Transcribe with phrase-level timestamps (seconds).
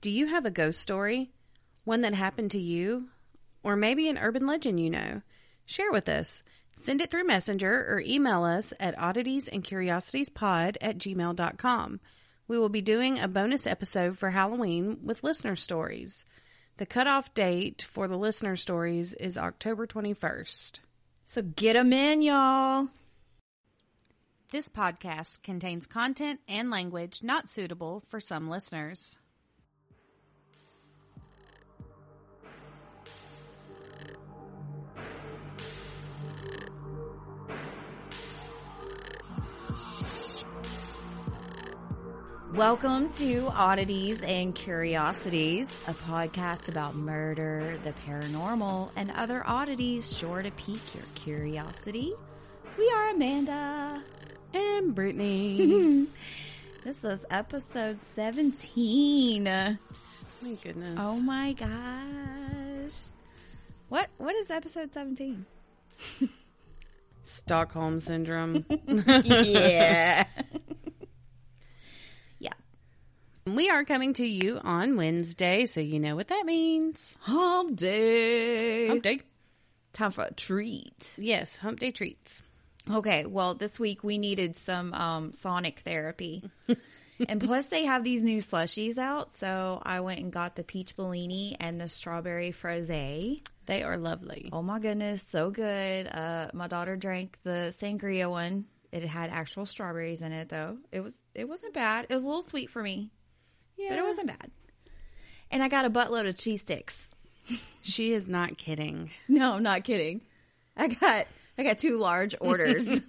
[0.00, 1.32] Do you have a ghost story?
[1.82, 3.08] One that happened to you?
[3.64, 5.22] Or maybe an urban legend you know?
[5.66, 6.44] Share with us.
[6.76, 12.00] Send it through Messenger or email us at odditiesandcuriositiespod at gmail.com.
[12.46, 16.24] We will be doing a bonus episode for Halloween with listener stories.
[16.76, 20.78] The cutoff date for the listener stories is October 21st.
[21.24, 22.86] So get them in, y'all.
[24.52, 29.18] This podcast contains content and language not suitable for some listeners.
[42.58, 50.42] Welcome to Oddities and Curiosities, a podcast about murder, the paranormal, and other oddities sure
[50.42, 52.12] to pique your curiosity.
[52.76, 54.02] We are Amanda.
[54.52, 56.08] And Brittany.
[56.84, 59.44] This is episode 17.
[59.44, 59.78] My
[60.60, 60.96] goodness.
[60.98, 63.04] Oh my gosh.
[63.88, 65.46] What what is episode 17?
[67.22, 68.64] Stockholm Syndrome.
[68.88, 69.22] yeah.
[69.22, 70.24] yeah.
[73.54, 77.16] we are coming to you on Wednesday, so you know what that means.
[77.20, 78.88] Hump day.
[78.88, 79.20] Hump day.
[79.92, 81.14] Time for a treat.
[81.18, 82.42] Yes, hump day treats.
[82.90, 86.50] Okay, well, this week we needed some um, sonic therapy.
[87.28, 89.34] and plus, they have these new slushies out.
[89.34, 92.88] So I went and got the peach Bellini and the strawberry froze.
[92.88, 94.48] They are lovely.
[94.52, 96.06] Oh my goodness, so good.
[96.06, 98.64] Uh, my daughter drank the sangria one.
[98.90, 100.78] It had actual strawberries in it, though.
[100.90, 102.06] It was it wasn't bad.
[102.08, 103.10] It was a little sweet for me,
[103.78, 103.90] Yeah.
[103.90, 104.50] but it wasn't bad.
[105.50, 107.08] And I got a buttload of cheese sticks.
[107.80, 109.10] She is not kidding.
[109.28, 110.20] No, I'm not kidding.
[110.76, 111.26] I got
[111.56, 112.86] I got two large orders.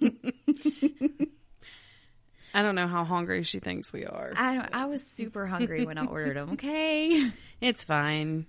[2.54, 4.32] I don't know how hungry she thinks we are.
[4.34, 6.52] I don't, I was super hungry when I ordered them.
[6.52, 7.30] Okay.
[7.60, 8.46] It's fine.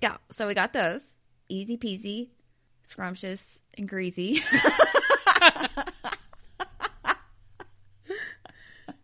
[0.00, 0.16] Yeah.
[0.36, 1.02] So we got those.
[1.50, 2.28] Easy peasy,
[2.86, 4.40] scrumptious, and greasy.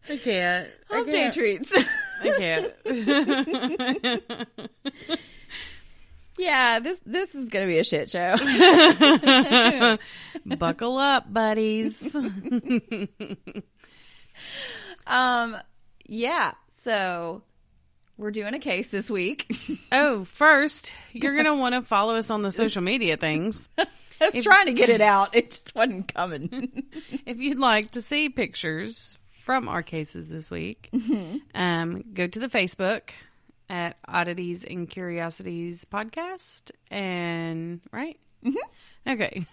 [0.09, 0.69] I can't.
[0.89, 1.71] Hump day treats.
[2.21, 2.73] I can't.
[6.39, 8.37] yeah, this this is gonna be a shit show.
[10.57, 12.15] Buckle up, buddies.
[15.07, 15.57] um,
[16.07, 16.53] yeah.
[16.83, 17.43] So
[18.17, 19.55] we're doing a case this week.
[19.93, 23.69] oh, first, you're going to want to follow us on the social media things.
[23.79, 23.87] I
[24.33, 25.35] was trying to get it out.
[25.35, 26.85] It just wasn't coming.
[27.27, 30.91] If you'd like to see pictures from our cases this week,
[31.55, 33.11] um, go to the Facebook
[33.69, 39.11] at Oddities and Curiosities Podcast, and right, mm-hmm.
[39.11, 39.47] okay,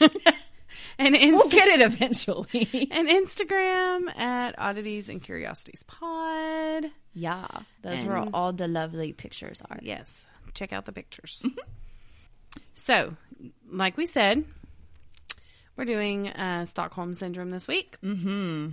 [0.99, 2.87] and Insta- we'll get it eventually.
[2.91, 6.85] and Instagram at Oddities and Curiosities Pod.
[7.13, 7.47] yeah,
[7.81, 9.79] those And- all the lovely pictures are.
[9.81, 10.23] Yes,
[10.53, 11.43] check out the pictures.
[12.73, 13.15] so,
[13.71, 14.43] like we said,
[15.75, 17.97] we're doing uh, Stockholm Syndrome this week.
[18.03, 18.69] Mm-hmm.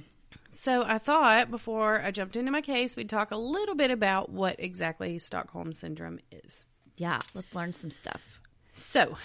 [0.54, 4.30] So, I thought before I jumped into my case, we'd talk a little bit about
[4.30, 6.64] what exactly Stockholm Syndrome is.
[6.96, 8.40] Yeah, let's learn some stuff.
[8.70, 9.16] So,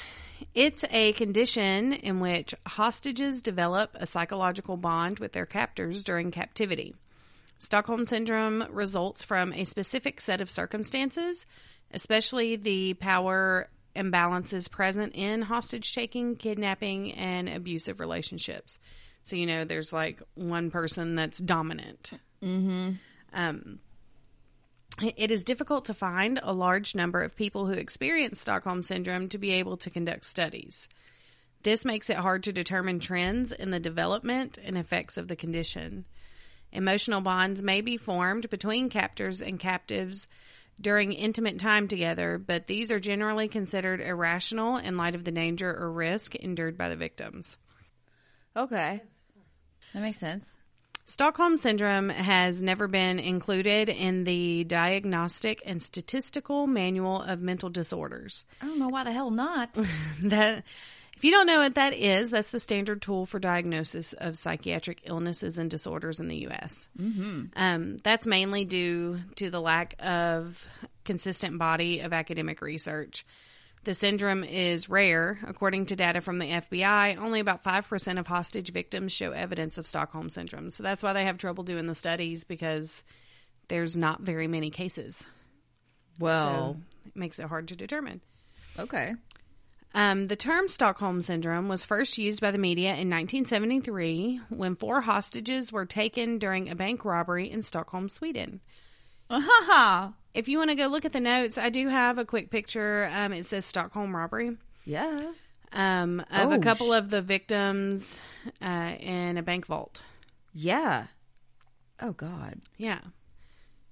[0.56, 6.96] it's a condition in which hostages develop a psychological bond with their captors during captivity.
[7.60, 11.46] Stockholm Syndrome results from a specific set of circumstances,
[11.92, 18.80] especially the power imbalances present in hostage taking, kidnapping, and abusive relationships.
[19.30, 22.12] So, you know, there's like one person that's dominant.
[22.44, 22.94] Mm-hmm.
[23.32, 23.80] Um,
[25.16, 29.38] it is difficult to find a large number of people who experience Stockholm Syndrome to
[29.38, 30.88] be able to conduct studies.
[31.62, 36.06] This makes it hard to determine trends in the development and effects of the condition.
[36.72, 40.28] Emotional bonds may be formed between captors and captives
[40.82, 45.70] during intimate time together, but these are generally considered irrational in light of the danger
[45.70, 47.58] or risk endured by the victims.
[48.56, 49.02] Okay,
[49.94, 50.58] that makes sense.
[51.06, 58.46] Stockholm Syndrome has never been included in the Diagnostic and Statistical Manual of Mental Disorders.
[58.62, 59.76] I don't know why the hell not.
[60.24, 60.64] That
[61.20, 65.02] if you don't know what that is, that's the standard tool for diagnosis of psychiatric
[65.04, 66.88] illnesses and disorders in the U.S.
[66.98, 67.46] Mm-hmm.
[67.58, 70.66] Um, that's mainly due to the lack of
[71.04, 73.26] consistent body of academic research.
[73.86, 75.40] The syndrome is rare.
[75.48, 79.88] According to data from the FBI, only about 5% of hostage victims show evidence of
[79.88, 80.70] Stockholm Syndrome.
[80.70, 83.04] So that's why they have trouble doing the studies because
[83.70, 85.24] there's not very many cases.
[86.20, 88.22] Well, So it makes it hard to determine.
[88.78, 89.16] okay.
[89.96, 95.02] Um, the term Stockholm Syndrome was first used by the media in 1973 when four
[95.02, 98.60] hostages were taken during a bank robbery in Stockholm, Sweden.
[99.32, 102.50] Ha if you want to go look at the notes, I do have a quick
[102.52, 103.10] picture.
[103.14, 105.32] Um, it says Stockholm robbery Yeah.
[105.72, 108.22] um, of a Oh, couple of the victims
[108.62, 110.02] uh, in a bank vault.
[110.54, 111.08] Yeah.
[112.02, 112.62] Oh God.
[112.78, 113.00] Yeah.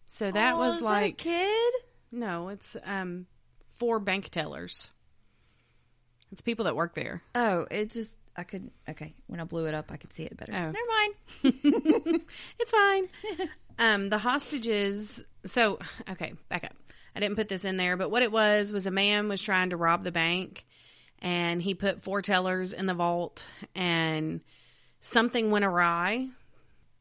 [0.06, 1.74] So that Oh, was is like a kid.
[2.12, 3.28] no, it's um,
[3.76, 4.90] four bank tellers.
[6.32, 7.22] It's people that work there.
[7.36, 9.14] Oh, it just I could okay.
[9.28, 10.52] When I blew it up, I could see it better.
[10.54, 10.72] Oh.
[10.72, 10.78] Never
[12.14, 12.22] mind.
[12.60, 13.08] It's fine.
[13.80, 15.24] um, the hostages.
[15.48, 15.80] So,
[16.10, 16.74] okay, back up.
[17.16, 19.72] I didn't put this in there, but what it was was a man was trying
[19.72, 20.66] to rob the bank,
[21.20, 24.42] and he put four tellers in the vault, and
[25.02, 26.28] something went awry,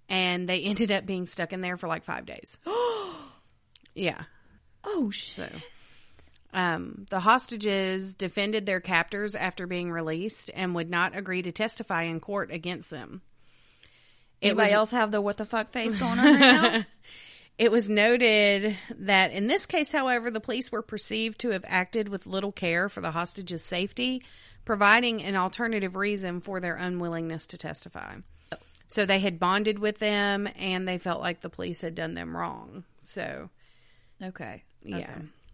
[0.08, 2.56] and they ended up being stuck in there for like five days.
[3.94, 4.22] yeah.
[4.84, 5.34] Oh shit.
[5.52, 5.58] So,
[6.54, 12.04] um, the hostages defended their captors after being released and would not agree to testify
[12.04, 13.20] in court against them.
[14.40, 16.84] It Anybody was- else have the what the fuck face going on right now?
[17.58, 22.08] It was noted that in this case, however, the police were perceived to have acted
[22.08, 24.22] with little care for the hostages' safety,
[24.66, 28.16] providing an alternative reason for their unwillingness to testify.
[28.88, 32.36] So they had bonded with them and they felt like the police had done them
[32.36, 32.84] wrong.
[33.02, 33.48] So,
[34.22, 34.62] okay.
[34.84, 34.98] yeah.
[34.98, 35.12] Okay.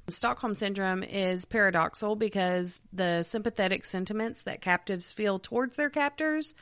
[0.09, 6.55] Stockholm syndrome is paradoxal because the sympathetic sentiments that captives feel towards their captors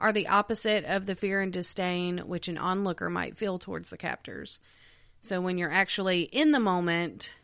[0.00, 3.96] are the opposite of the fear and disdain which an onlooker might feel towards the
[3.96, 4.60] captors.
[5.26, 7.34] So when you're actually in the moment,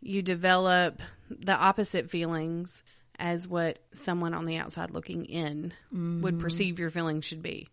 [0.00, 2.82] you develop the opposite feelings
[3.18, 6.40] as what someone on the outside looking in would mm-hmm.
[6.40, 7.68] perceive your feelings should be.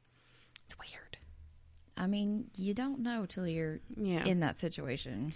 [0.65, 1.17] It's weird.
[1.95, 4.25] I mean, you don't know till you're Yeah.
[4.25, 5.33] in that situation.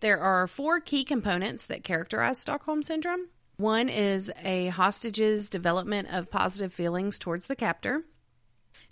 [0.00, 3.28] There are four key components that characterize Stockholm Syndrome.
[3.56, 8.02] One is a hostage's development of positive feelings towards the captor,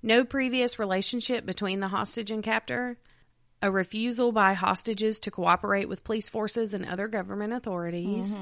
[0.05, 2.97] no previous relationship between the hostage and captor,
[3.62, 8.38] a refusal by hostages to cooperate with police forces and other government authorities,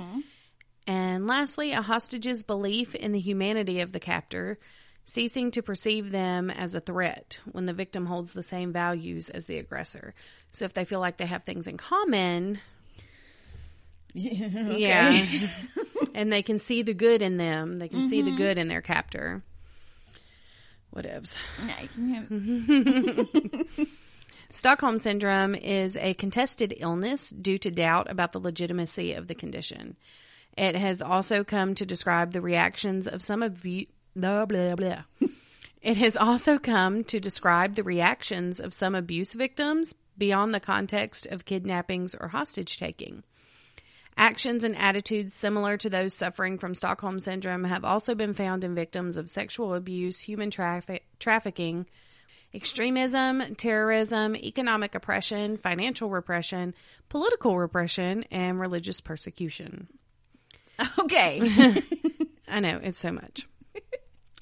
[0.87, 4.59] and lastly, a hostage's belief in the humanity of the captor,
[5.05, 9.47] ceasing to perceive them as a threat when the victim holds the same values as
[9.47, 10.15] the aggressor.
[10.53, 12.59] So if they feel like they have things in common,
[14.15, 15.25] yeah,
[16.15, 18.83] and they can see the good in them, they can see the good in their
[18.83, 19.43] captor.
[20.95, 21.37] Whatevs.
[24.53, 29.97] Stockholm Syndrome is a contested illness due to doubt about the legitimacy of the condition.
[30.59, 33.87] It has also come to describe the reactions of some abu-
[34.17, 35.03] blah, blah, blah.
[35.81, 41.27] It has also come to describe the reactions of some abuse victims beyond the context
[41.27, 43.23] of kidnappings or hostage taking.
[44.17, 48.75] Actions and attitudes similar to those suffering from Stockholm Syndrome have also been found in
[48.75, 51.87] victims of sexual abuse, human traffic- trafficking,
[52.55, 56.75] extremism, terrorism, economic oppression, financial repression,
[57.09, 59.89] political repression, and religious persecution.
[60.99, 61.41] okay.
[62.49, 63.47] I know, it's so much.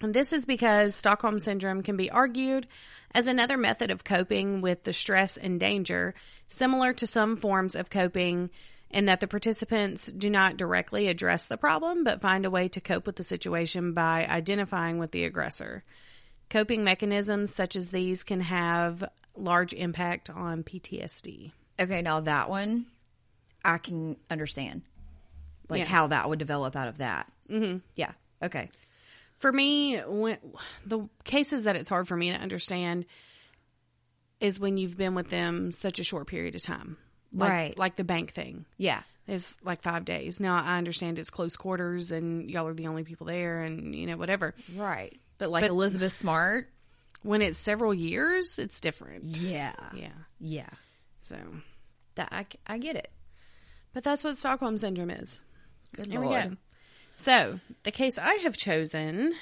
[0.00, 2.66] and this is because Stockholm Syndrome can be argued
[3.14, 6.14] as another method of coping with the stress and danger,
[6.46, 8.50] similar to some forms of coping,
[8.90, 12.80] in that the participants do not directly address the problem, but find a way to
[12.80, 15.84] cope with the situation by identifying with the aggressor.
[16.50, 19.04] Coping mechanisms such as these can have
[19.36, 21.52] large impact on PTSD.
[21.80, 22.86] okay, now that one
[23.64, 24.82] I can understand.
[25.68, 25.84] Like Yeah.
[25.86, 27.30] how that would develop out of that.
[27.50, 27.78] Mm-hmm.
[27.96, 28.12] Yeah.
[28.42, 28.70] Okay.
[29.38, 30.38] for me when
[30.86, 33.04] the cases that it's hard for me to understand
[34.40, 36.96] is when you've been with them such a short period of time
[37.32, 37.78] like, Right.
[37.78, 39.02] like the bank thing Yeah.
[39.26, 43.04] is like five days now i understand it's close quarters and y'all are the only
[43.04, 45.18] people there and you know whatever Right.
[45.38, 46.68] But like But- Elizabeth Smart.
[47.22, 49.72] when it's several years it's different Yeah.
[49.94, 50.08] yeah
[50.40, 50.68] Yeah.
[51.22, 51.36] so
[52.16, 53.10] That I, I get it.
[53.92, 55.40] but that's what stockholm syndrome is
[55.96, 56.56] Good Here we go.
[57.16, 59.34] So, the case I have chosen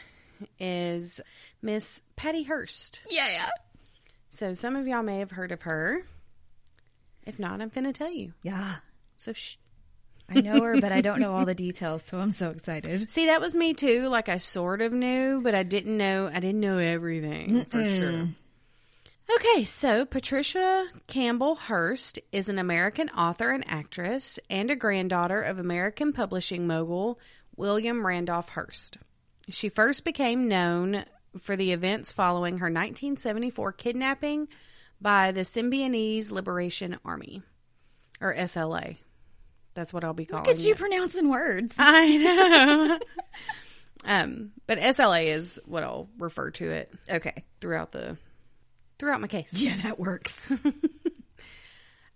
[0.58, 1.20] is
[1.60, 3.02] Miss Patty Hearst.
[3.10, 3.48] Yeah, yeah.
[4.30, 6.00] So, some of y'all may have heard of her.
[7.26, 8.32] If not, I'm going to tell you.
[8.42, 8.76] Yeah.
[9.18, 9.56] So, shh.
[10.28, 13.10] I know her, but I don't know all the details, so I'm so excited.
[13.10, 14.08] See, that was me too.
[14.08, 18.28] Like, I sort of knew, but I didn't know, I didn't know everything for sure.
[19.34, 25.58] Okay, so Patricia Campbell Hearst is an American author and actress and a granddaughter of
[25.58, 27.18] American publishing mogul
[27.56, 28.98] William Randolph Hearst.
[29.48, 31.04] She first became known
[31.40, 34.48] for the events following her 1974 kidnapping
[35.00, 37.42] by the Symbionese Liberation Army,
[38.20, 38.98] or SLA.
[39.76, 40.78] That's what I'll be calling Look at you it.
[40.78, 41.72] pronouncing words.
[41.78, 42.98] I know.
[44.04, 47.44] um, but SLA is what I'll refer to it Okay.
[47.60, 48.16] throughout the
[48.98, 49.52] throughout my case.
[49.54, 50.50] Yeah, that works.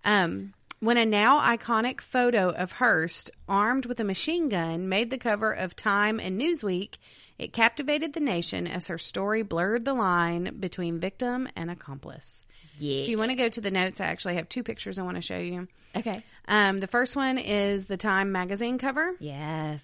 [0.04, 5.18] Um, when a now iconic photo of Hearst armed with a machine gun made the
[5.18, 6.94] cover of Time and Newsweek,
[7.38, 12.44] it captivated the nation as her story blurred the line between victim and accomplice.
[12.78, 13.02] Yeah.
[13.02, 15.16] If you want to go to the notes, I actually have two pictures I want
[15.16, 15.68] to show you.
[15.94, 16.24] okay.
[16.50, 19.14] Um, the first one is the Time magazine cover.
[19.20, 19.80] Yes.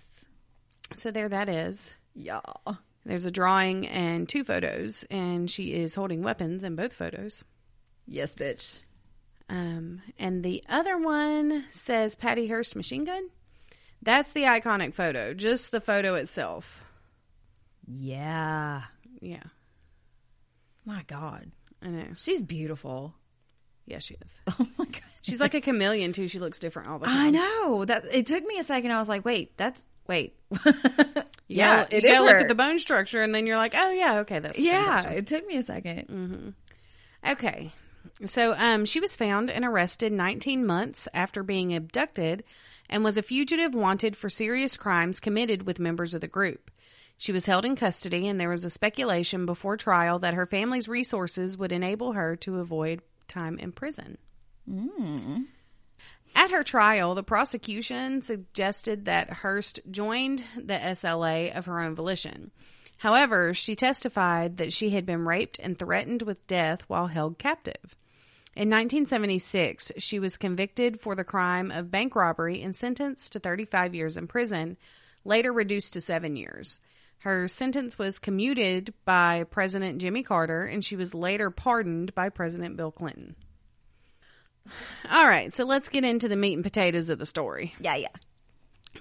[0.97, 1.95] So there that is.
[2.15, 2.41] Yeah.
[3.05, 7.45] There's a drawing and two photos, and she is holding weapons in both photos.
[8.07, 8.81] Yes, bitch.
[9.49, 13.29] Um, and the other one says Patty Hearst machine gun.
[14.03, 16.85] That's the iconic photo, just the photo itself.
[17.87, 18.83] Yeah.
[19.21, 19.45] Yeah,
[20.85, 21.51] My God.
[21.81, 22.07] I know.
[22.17, 23.15] She's beautiful.
[23.87, 24.41] Yeah, she is.
[24.59, 25.01] Oh my God.
[25.23, 26.29] She's like a chameleon too.
[26.29, 27.17] She looks different all the time.
[27.17, 28.93] I know that it took me a second.
[28.93, 30.37] I was like, wait, that's wait.
[31.49, 33.91] Yeah, gotta, it you is look at the bone structure, and then you're like, oh
[33.91, 36.49] yeah, okay, that's yeah, it took me a 2nd mm-hmm.
[37.25, 37.73] Okay.
[38.31, 42.45] So um, she was found and arrested 19 months after being abducted
[42.89, 46.71] and was a fugitive wanted for serious crimes committed with members of the group.
[47.19, 50.89] She was held in custody, and there was a speculation before trial that her family's
[50.89, 54.19] resources would enable her to avoid time in prison.
[54.69, 55.43] Hmm.
[56.35, 62.51] At her trial, the prosecution suggested that Hearst joined the SLA of her own volition.
[62.99, 67.97] However, she testified that she had been raped and threatened with death while held captive.
[68.55, 73.95] In 1976, she was convicted for the crime of bank robbery and sentenced to 35
[73.95, 74.79] years in prison,
[75.25, 76.81] later reduced to seven years.
[77.27, 82.77] Her sentence was commuted by President Jimmy Carter, and she was later pardoned by President
[82.77, 83.35] Bill Clinton.
[85.11, 87.75] All right, so let's get into the meat and potatoes of the story.
[87.81, 88.15] Yeah, yeah.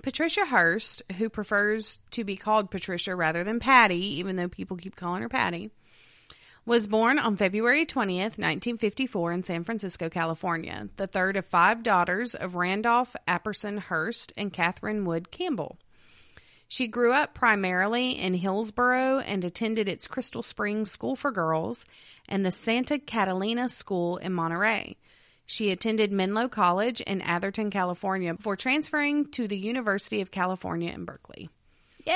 [0.01, 4.96] Patricia Hearst, who prefers to be called Patricia rather than Patty, even though people keep
[4.96, 5.70] calling her Patty,
[6.65, 12.34] was born on February 20th, 1954, in San Francisco, California, the third of five daughters
[12.34, 15.77] of Randolph Apperson Hearst and Catherine Wood Campbell.
[16.67, 21.86] She grew up primarily in Hillsborough and attended its Crystal Springs School for Girls
[22.27, 24.98] and the Santa Catalina School in Monterey.
[25.45, 31.05] She attended Menlo College in Atherton, California before transferring to the University of California in
[31.05, 31.50] Berkeley.
[32.03, 32.15] Yay!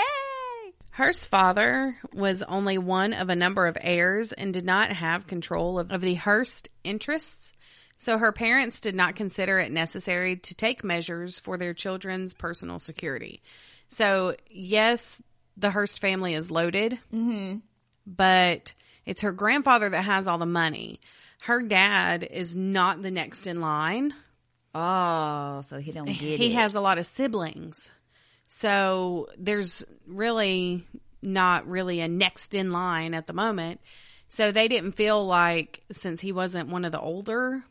[0.91, 5.79] Hearst's father was only one of a number of heirs and did not have control
[5.79, 7.53] of, of the Hearst interests,
[7.98, 12.79] so her parents did not consider it necessary to take measures for their children's personal
[12.79, 13.41] security.
[13.89, 15.22] So, yes,
[15.58, 17.58] the Hearst family is loaded, mm-hmm.
[18.05, 18.74] but
[19.05, 21.00] it's her grandfather that has all the money.
[21.41, 24.13] Her dad is not the next in line.
[24.75, 26.53] Oh, so he don't get he it.
[26.53, 27.89] has a lot of siblings.
[28.48, 30.84] So there's really
[31.22, 33.81] not really a next in line at the moment.
[34.27, 37.63] So they didn't feel like, since he wasn't one of the older,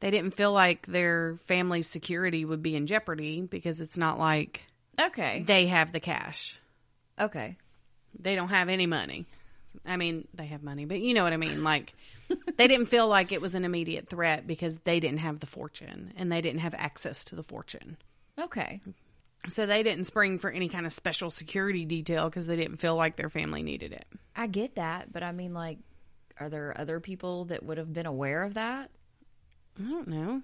[0.00, 4.62] they didn't feel like their family's security would be in jeopardy because it's not like
[5.00, 5.42] okay.
[5.46, 6.58] they have the cash.
[7.18, 7.56] Okay.
[8.18, 9.26] They don't have any money.
[9.86, 11.62] I mean, they have money, but you know what I mean.
[11.62, 11.94] Like,
[12.56, 16.12] they didn't feel like it was an immediate threat because they didn't have the fortune
[16.16, 17.96] and they didn't have access to the fortune.
[18.38, 18.80] Okay.
[19.48, 22.96] So they didn't spring for any kind of special security detail because they didn't feel
[22.96, 24.06] like their family needed it.
[24.34, 25.78] I get that, but I mean, like,
[26.40, 28.90] are there other people that would have been aware of that?
[29.78, 30.42] I don't know.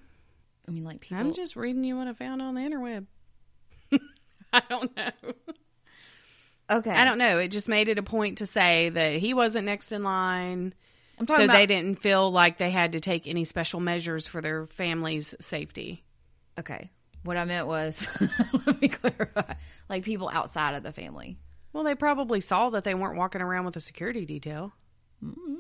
[0.67, 1.19] I mean, like people.
[1.19, 3.07] I'm just reading you what I found on the interweb.
[4.63, 5.33] I don't know.
[6.71, 6.91] okay.
[6.91, 7.39] I don't know.
[7.39, 10.75] It just made it a point to say that he wasn't next in line.
[11.19, 14.41] I'm So talking they didn't feel like they had to take any special measures for
[14.41, 16.05] their family's safety.
[16.59, 16.91] Okay.
[17.23, 18.07] What I meant was,
[18.67, 19.55] let me clarify.
[19.89, 21.39] Like people outside of the family.
[21.73, 24.73] Well, they probably saw that they weren't walking around with a security detail.
[25.25, 25.55] Mm-hmm.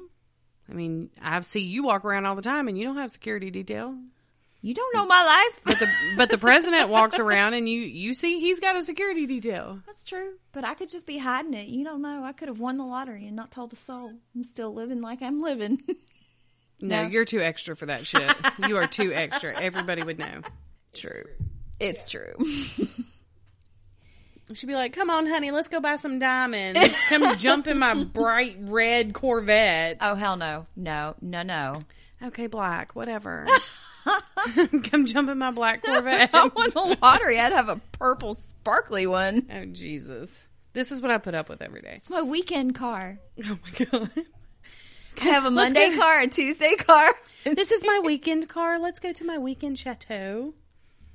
[0.70, 3.50] I mean, I see you walk around all the time and you don't have security
[3.50, 3.96] detail.
[4.66, 5.60] You don't know my life.
[5.64, 9.26] But the but the president walks around and you you see he's got a security
[9.26, 9.80] detail.
[9.84, 10.36] That's true.
[10.52, 11.68] But I could just be hiding it.
[11.68, 12.24] You don't know.
[12.24, 14.10] I could have won the lottery and not told a soul.
[14.34, 15.82] I'm still living like I'm living.
[16.80, 17.08] No, No.
[17.08, 18.34] you're too extra for that shit.
[18.66, 19.54] you are too extra.
[19.58, 20.40] Everybody would know.
[20.94, 21.24] true.
[21.78, 22.34] It's true.
[24.54, 26.80] She'd be like, "Come on, honey, let's go buy some diamonds.
[27.08, 30.66] Come jump in my bright red Corvette." oh hell no.
[30.74, 31.78] No, no, no.
[32.22, 33.46] Okay, black, whatever.
[34.90, 36.30] Come jump in my black Corvette.
[36.34, 37.38] I won the lottery.
[37.40, 39.46] I'd have a purple sparkly one.
[39.52, 40.42] oh Jesus,
[40.72, 41.94] this is what I put up with every day.
[41.96, 43.18] It's my weekend car.
[43.44, 44.10] Oh my god.
[45.20, 45.98] I have a Let's Monday go.
[45.98, 47.08] car, a Tuesday car,
[47.44, 48.78] This is my weekend car.
[48.80, 50.54] Let's go to my weekend chateau.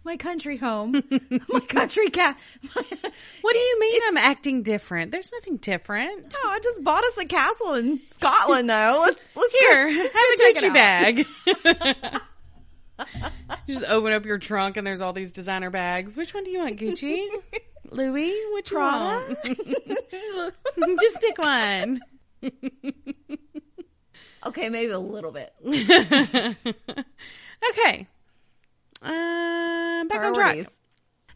[0.05, 1.03] my country home,
[1.49, 2.37] my country cat.
[2.73, 5.11] What do you mean I'm acting different?
[5.11, 6.33] There's nothing different.
[6.41, 8.99] Oh, I just bought us a castle in Scotland, though.
[9.01, 11.25] Let's, let's Here, go- have let's a go Gucci bag.
[13.67, 16.17] You just open up your trunk and there's all these designer bags.
[16.17, 17.27] Which one do you want, Gucci?
[17.91, 18.33] Louis?
[18.53, 19.37] Which one?
[20.99, 21.99] just pick one.
[24.45, 25.53] Okay, maybe a little bit.
[27.69, 28.07] okay.
[29.01, 30.67] Uh, back on track.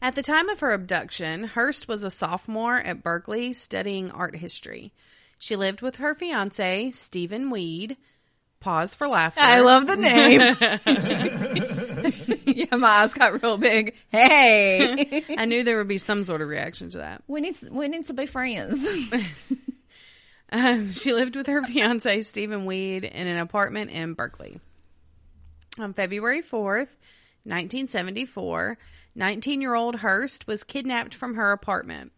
[0.02, 4.92] At the time of her abduction, Hearst was a sophomore at Berkeley studying art history.
[5.38, 7.98] She lived with her fiance, Stephen Weed.
[8.64, 9.42] Pause for laughter.
[9.42, 10.40] I love the name.
[12.46, 13.94] yeah, my eyes got real big.
[14.10, 17.24] Hey, I knew there would be some sort of reaction to that.
[17.28, 18.82] we need we need to be friends.
[20.56, 24.60] Um, she lived with her fiance, Stephen Weed, in an apartment in Berkeley.
[25.80, 26.94] On February 4th,
[27.46, 28.78] 1974,
[29.16, 32.12] 19 year old Hearst was kidnapped from her apartment.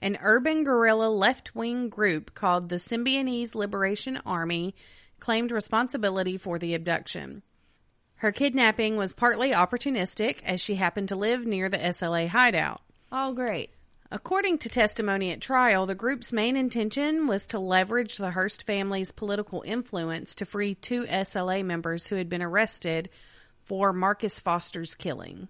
[0.00, 4.74] An urban guerrilla left wing group called the Symbionese Liberation Army
[5.20, 7.42] claimed responsibility for the abduction.
[8.16, 12.82] Her kidnapping was partly opportunistic as she happened to live near the SLA hideout.
[13.12, 13.70] oh, great.
[14.10, 19.12] According to testimony at trial, the group's main intention was to leverage the Hearst family's
[19.12, 23.10] political influence to free two SLA members who had been arrested
[23.64, 25.48] for Marcus Foster's killing.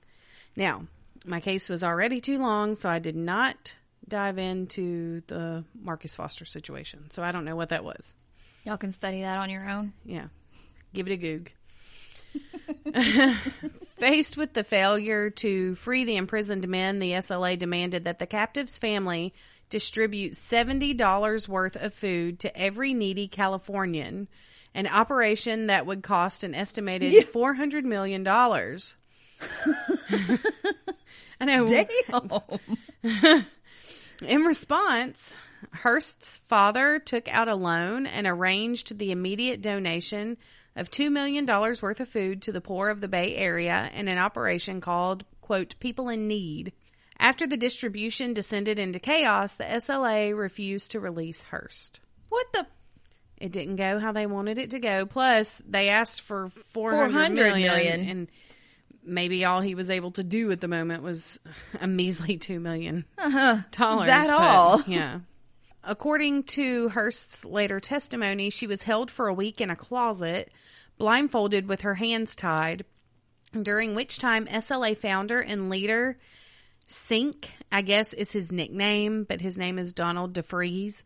[0.56, 0.88] Now,
[1.24, 3.76] my case was already too long, so I did not
[4.08, 7.10] dive into the Marcus Foster situation.
[7.10, 8.12] So I don't know what that was.
[8.64, 9.92] Y'all can study that on your own.
[10.04, 10.26] Yeah.
[10.92, 11.50] Give it a goog.
[13.98, 18.78] Faced with the failure to free the imprisoned men, the SLA demanded that the captive's
[18.78, 19.34] family
[19.70, 24.28] distribute $70 worth of food to every needy Californian,
[24.74, 28.26] an operation that would cost an estimated $400 million.
[31.40, 31.66] I know.
[31.66, 31.84] Damn.
[34.22, 35.34] In response,
[35.72, 40.36] Hearst's father took out a loan and arranged the immediate donation
[40.76, 44.18] of $2 million worth of food to the poor of the Bay Area in an
[44.18, 46.72] operation called, quote, People in Need.
[47.18, 52.00] After the distribution descended into chaos, the SLA refused to release Hearst.
[52.28, 52.66] What the?
[53.38, 55.06] It didn't go how they wanted it to go.
[55.06, 58.08] Plus, they asked for 400 400 million, million.
[58.08, 58.28] and
[59.04, 61.40] maybe all he was able to do at the moment was
[61.80, 63.58] a measly 2 million Uh-huh.
[63.72, 64.06] dollars.
[64.08, 64.82] That but, all?
[64.86, 65.20] Yeah.
[65.88, 70.52] According to Hearst's later testimony, she was held for a week in a closet,
[70.98, 72.84] blindfolded with her hands tied,
[73.60, 76.18] during which time SLA founder and leader
[76.88, 81.04] Cinque, I guess is his nickname, but his name is Donald DeFreeze,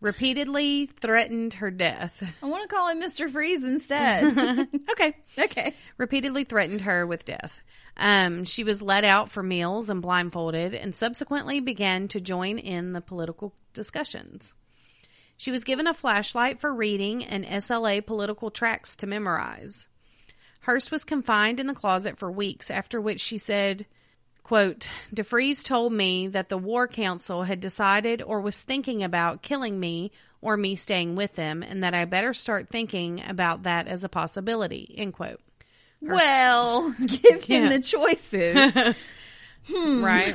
[0.00, 2.22] repeatedly threatened her death.
[2.42, 3.30] I want to call him Mr.
[3.30, 4.36] Freeze instead.
[4.90, 5.16] okay.
[5.38, 5.74] okay.
[5.96, 7.60] repeatedly threatened her with death.
[7.98, 12.92] Um, she was let out for meals and blindfolded, and subsequently began to join in
[12.92, 14.54] the political discussions.
[15.36, 19.86] She was given a flashlight for reading and SLA political tracts to memorize.
[20.62, 23.86] Hearst was confined in the closet for weeks, after which she said,
[24.42, 29.78] quote, DeFreeze told me that the War Council had decided or was thinking about killing
[29.78, 34.04] me or me staying with them, and that I better start thinking about that as
[34.04, 35.40] a possibility, end quote.
[36.00, 38.96] Well, give him the choices.
[40.02, 40.34] right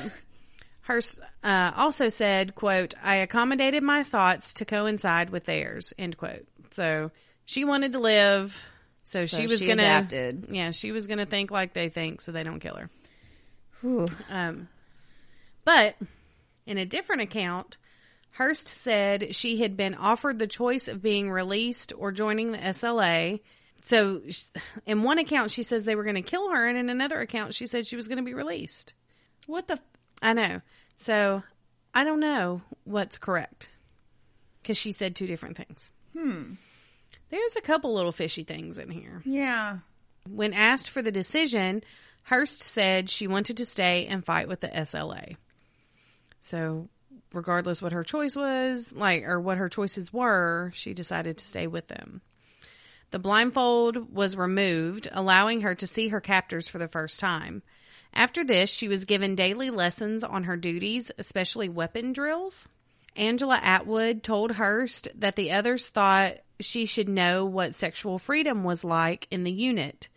[0.82, 6.46] Hearst uh, also said quote i accommodated my thoughts to coincide with theirs end quote
[6.70, 7.10] so
[7.46, 8.56] she wanted to live
[9.04, 10.46] so, So she was gonna adapted.
[10.52, 12.90] yeah she was gonna think like they think so they don't kill her
[13.82, 14.06] Whew.
[14.30, 14.68] um,
[15.66, 15.96] but
[16.68, 17.78] in a different account
[18.34, 23.40] Hearst said she had been offered the choice of being released or joining the SLA.
[23.84, 24.22] So,
[24.86, 27.54] in one account, she says they were going to kill her, and in another account,
[27.54, 28.94] she said she was going to be released.
[29.46, 29.80] What the?
[30.22, 30.62] I know.
[30.96, 31.44] So
[31.94, 33.70] I don't know what's correct
[34.62, 35.92] because she said two different things.
[36.18, 36.54] Hmm.
[37.30, 39.22] There's a couple little fishy things in here.
[39.26, 39.80] Yeah.
[40.30, 41.84] When asked for the decision,
[42.24, 45.36] Hearst said she wanted to stay and fight with the SLA.
[46.44, 46.88] So,
[47.34, 51.68] regardless what her choice was, like, or what her choices were, she decided to stay
[51.68, 52.22] with them.
[53.14, 57.62] The blindfold was removed, allowing her to see her captors for the first time.
[58.12, 62.68] After this, she was given daily lessons on her duties, especially weapon drills.
[63.16, 68.84] Angela Atwood told Hearst that the others thought she should know what sexual freedom was
[68.84, 70.10] like in the unit.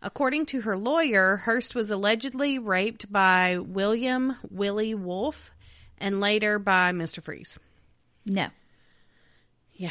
[0.00, 5.50] According to her lawyer, Hearst was allegedly raped by William Willie Wolfe
[5.98, 7.20] and later by Mr.
[7.20, 7.58] Freeze.
[8.24, 8.46] No.
[9.72, 9.90] Yeah.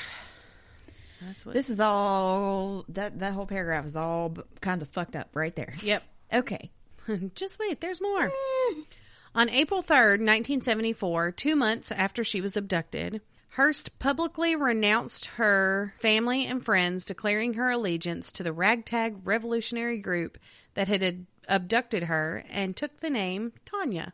[1.21, 1.55] That's what.
[1.55, 5.73] This is all that that whole paragraph is all kind of fucked up right there.
[5.81, 6.03] Yep.
[6.33, 6.71] Okay.
[7.35, 8.31] Just wait, there's more.
[9.35, 16.45] On April 3rd, 1974, two months after she was abducted, Hearst publicly renounced her family
[16.45, 20.37] and friends, declaring her allegiance to the ragtag revolutionary group
[20.73, 24.13] that had ad- abducted her and took the name Tanya.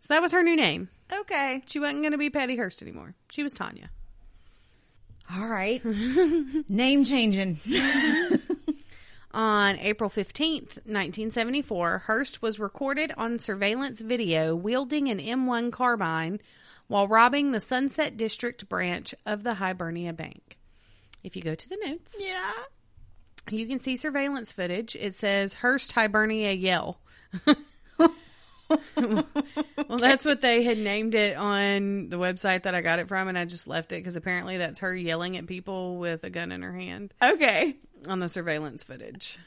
[0.00, 0.88] So that was her new name.
[1.12, 1.62] Okay.
[1.66, 3.14] She wasn't going to be Patty Hearst anymore.
[3.30, 3.90] She was Tanya.
[5.32, 5.82] All right.
[6.68, 7.60] Name changing.
[9.32, 16.38] On April 15th, 1974, Hearst was recorded on surveillance video wielding an M1 carbine
[16.86, 20.56] while robbing the Sunset District branch of the Hibernia Bank.
[21.24, 22.52] If you go to the notes, yeah.
[23.50, 24.94] you can see surveillance footage.
[24.94, 27.00] It says Hearst Hibernia Yell.
[28.96, 33.28] well, that's what they had named it on the website that I got it from,
[33.28, 36.52] and I just left it because apparently that's her yelling at people with a gun
[36.52, 37.76] in her hand Okay.
[38.08, 39.38] on the surveillance footage.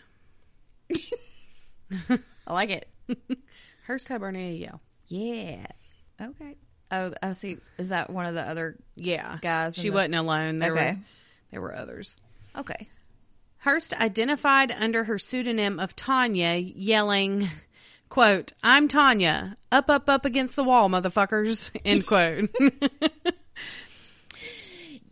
[2.47, 2.87] I like it.
[3.87, 4.81] Hearst Hibernia Yell.
[5.07, 5.65] Yeah.
[6.21, 6.55] Okay.
[6.91, 7.57] Oh, I see.
[7.77, 8.77] Is that one of the other?
[8.95, 10.57] Yeah, Guys She the- wasn't alone.
[10.57, 10.91] There Okay.
[10.91, 10.97] were
[11.51, 12.17] there were others.
[12.57, 12.89] Okay.
[13.59, 17.49] Hearst identified under her pseudonym of Tanya, yelling,
[18.09, 22.49] "quote I'm Tanya, up, up, up against the wall, motherfuckers." End quote.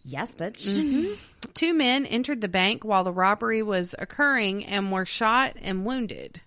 [0.08, 1.18] Yes, bitch.
[1.56, 6.42] Two men entered the bank while the robbery was occurring and were shot and wounded.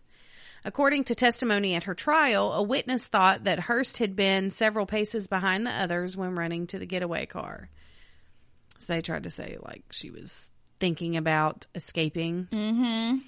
[0.64, 5.26] According to testimony at her trial, a witness thought that Hearst had been several paces
[5.26, 7.68] behind the others when running to the getaway car.
[8.78, 12.48] So they tried to say like she was thinking about escaping.
[12.52, 13.18] Mm-hmm.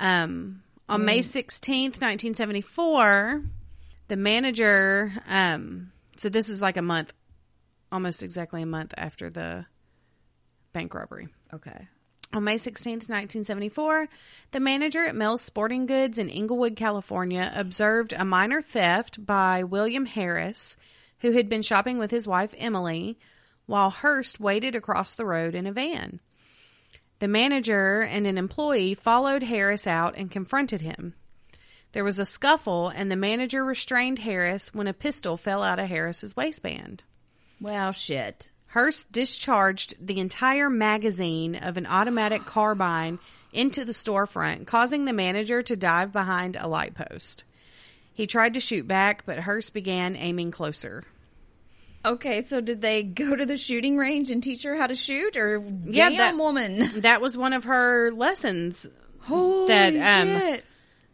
[0.00, 3.42] Um, on May sixteenth, nineteen seventy four,
[4.08, 5.12] the manager.
[5.28, 7.12] Um, so this is like a month,
[7.92, 9.66] almost exactly a month after the
[10.72, 11.28] bank robbery.
[11.52, 11.88] Okay.
[12.34, 14.06] On May 16th, 1974,
[14.50, 20.04] the manager at Mel's Sporting Goods in Inglewood, California, observed a minor theft by William
[20.04, 20.76] Harris,
[21.20, 23.18] who had been shopping with his wife Emily,
[23.64, 26.20] while Hearst waited across the road in a van.
[27.20, 31.14] The manager and an employee followed Harris out and confronted him.
[31.92, 35.88] There was a scuffle, and the manager restrained Harris when a pistol fell out of
[35.88, 37.02] Harris's waistband.
[37.60, 38.50] Well, shit.
[38.68, 43.18] Hearst discharged the entire magazine of an automatic carbine
[43.52, 47.44] into the storefront, causing the manager to dive behind a light post.
[48.12, 51.04] He tried to shoot back, but Hearst began aiming closer.
[52.04, 55.36] Okay, so did they go to the shooting range and teach her how to shoot,
[55.36, 56.90] or Yeah, damn that- woman?
[57.02, 58.86] That was one of her lessons
[59.20, 60.64] Holy that um, shit.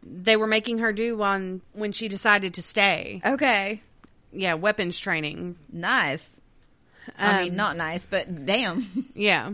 [0.02, 3.20] they were making her do on when she decided to stay.
[3.24, 3.82] Okay,
[4.32, 5.56] Yeah, weapons training.
[5.72, 6.30] nice.
[7.18, 9.06] I mean, Um, not nice, but damn.
[9.14, 9.52] Yeah.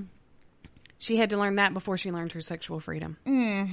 [0.99, 3.17] She had to learn that before she learned her sexual freedom.
[3.27, 3.71] Mm.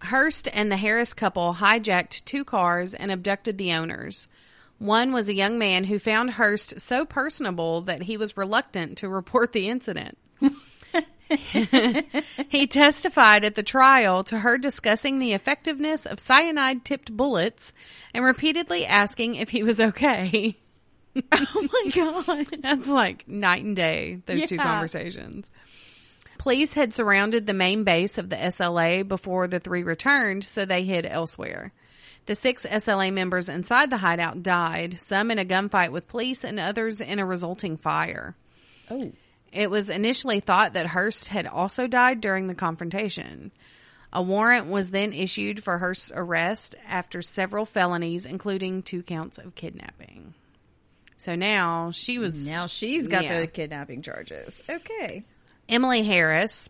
[0.00, 4.28] Hearst and the Harris couple hijacked two cars and abducted the owners.
[4.80, 9.10] One was a young man who found Hearst so personable that he was reluctant to
[9.10, 10.16] report the incident.
[12.48, 17.74] he testified at the trial to her discussing the effectiveness of cyanide tipped bullets
[18.14, 20.56] and repeatedly asking if he was okay.
[21.30, 22.46] oh my god.
[22.62, 25.50] That's like night and day, those two conversations.
[26.38, 30.84] Police had surrounded the main base of the SLA before the three returned, so they
[30.84, 31.74] hid elsewhere.
[32.30, 36.60] The six SLA members inside the hideout died, some in a gunfight with police and
[36.60, 38.36] others in a resulting fire.
[38.88, 39.10] Oh.
[39.52, 43.50] It was initially thought that Hearst had also died during the confrontation.
[44.12, 49.56] A warrant was then issued for Hearst's arrest after several felonies, including two counts of
[49.56, 50.32] kidnapping.
[51.16, 53.40] So now she was Now she's got Yeah.
[53.40, 54.54] the kidnapping charges.
[54.70, 55.24] Okay.
[55.68, 56.68] Emily Harris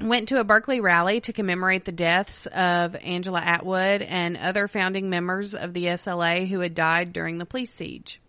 [0.00, 5.08] went to a Berkeley rally to commemorate the deaths of Angela Atwood and other founding
[5.08, 8.20] members of the SLA who had died during the police siege.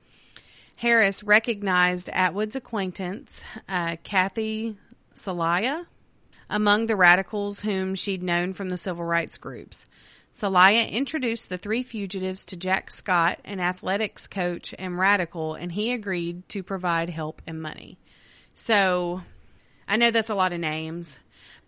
[0.77, 4.77] Harris recognized Atwood's acquaintance, uh, Kathy
[5.15, 5.85] Soliah,
[6.49, 9.87] among the radicals whom she'd known from the civil rights groups.
[10.37, 15.93] Soliah introduced the three fugitives to Jack Scott, an athletics coach and radical, and he
[15.93, 17.97] agreed to provide help and money.
[18.53, 19.21] So
[19.87, 21.19] I know that's a lot of names,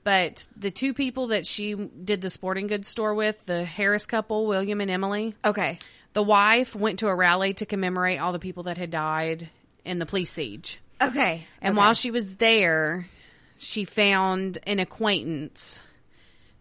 [0.07, 4.47] but the two people that she did the sporting goods store with, the Harris couple,
[4.47, 5.79] William and Emily, Okay.
[6.13, 9.49] the wife went to a rally to commemorate all the people that had died
[9.83, 10.79] in the police siege.
[11.01, 11.45] Okay.
[11.61, 11.77] And Okay.
[11.77, 13.09] while she was there,
[13.57, 15.77] she found an acquaintance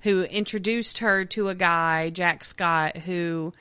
[0.00, 3.52] who introduced her to a guy, Jack Scott, who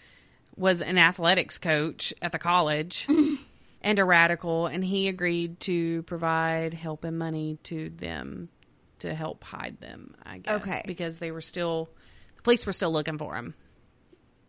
[0.55, 3.07] was an athletics coach at the college
[3.83, 8.49] and a radical, and he agreed to provide help and money to them
[8.99, 10.61] to help hide them, I guess.
[10.61, 10.81] Okay.
[10.85, 11.89] Because they were still,
[12.37, 13.53] the police were still looking for him.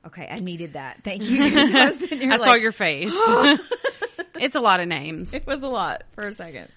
[0.07, 1.03] Okay, I needed that.
[1.03, 1.43] Thank you.
[1.45, 3.13] I, was sitting here I saw your face.
[3.15, 3.59] Oh.
[4.39, 5.33] It's a lot of names.
[5.33, 6.69] It was a lot for a second.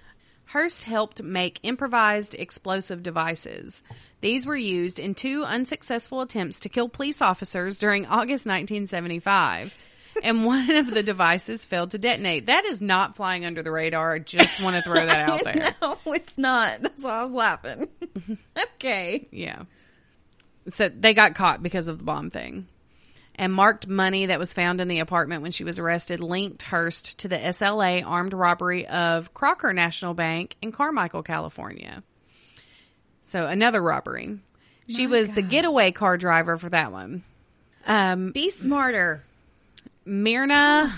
[0.45, 3.81] Hearst helped make improvised explosive devices.
[4.21, 9.77] These were used in two unsuccessful attempts to kill police officers during August 1975.
[10.23, 12.47] And one of the devices failed to detonate.
[12.47, 14.15] That is not flying under the radar.
[14.15, 15.75] I just want to throw that out there.
[15.81, 16.81] no, it's not.
[16.81, 17.87] That's why I was laughing.
[18.75, 19.27] okay.
[19.31, 19.63] Yeah.
[20.69, 22.67] So they got caught because of the bomb thing.
[23.35, 27.19] And marked money that was found in the apartment when she was arrested linked Hearst
[27.19, 32.03] to the SLA armed robbery of Crocker National Bank in Carmichael, California.
[33.25, 34.39] So another robbery.
[34.89, 37.23] She My was the getaway car driver for that one.
[37.85, 39.23] Um, Be smarter.
[40.09, 40.93] Myrna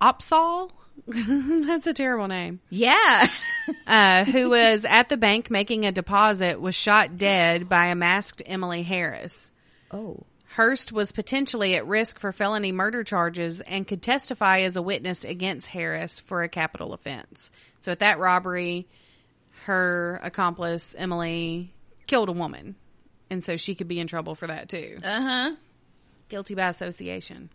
[0.00, 0.70] Opsahl.
[1.06, 2.60] That's a terrible name.
[2.68, 3.28] Yeah.
[3.86, 8.42] uh, who was at the bank making a deposit, was shot dead by a masked
[8.46, 9.50] Emily Harris.
[9.90, 10.24] oh.
[10.54, 15.24] Hearst was potentially at risk for felony murder charges and could testify as a witness
[15.24, 17.50] against Harris for a capital offense.
[17.80, 18.86] So at that robbery,
[19.64, 21.72] her accomplice, Emily,
[22.06, 22.76] killed a woman.
[23.30, 24.98] And so she could be in trouble for that too.
[25.02, 25.56] Uh huh.
[26.28, 27.48] Guilty by association.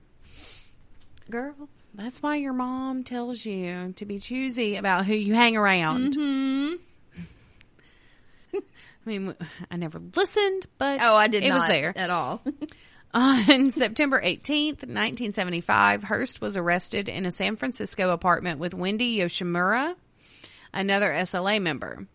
[1.29, 1.55] Girl.
[1.93, 6.13] That's why your mom tells you to be choosy about who you hang around.
[6.15, 6.73] Hmm.
[8.55, 8.59] I
[9.05, 9.35] mean,
[9.71, 11.93] I never listened, but Oh, I did it was there.
[11.97, 12.41] at all.
[13.13, 19.95] On September 18th, 1975, Hearst was arrested in a San Francisco apartment with Wendy Yoshimura,
[20.73, 22.05] another SLA member.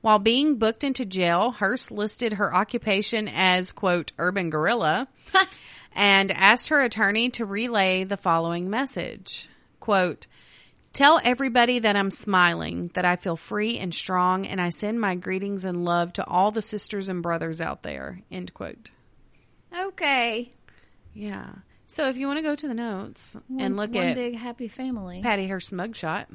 [0.00, 5.08] While being booked into jail, Hearst listed her occupation as, quote, urban guerrilla
[5.98, 9.48] and asked her attorney to relay the following message.
[9.80, 10.28] Quote,
[10.92, 15.16] Tell everybody that I'm smiling, that I feel free and strong, and I send my
[15.16, 18.20] greetings and love to all the sisters and brothers out there.
[18.30, 18.90] End quote.
[19.76, 20.52] okay.
[21.14, 21.50] Yeah.
[21.86, 24.68] So if you want to go to the notes One, and look at big happy
[24.68, 25.20] family.
[25.22, 26.26] Patty Hearst mugshot,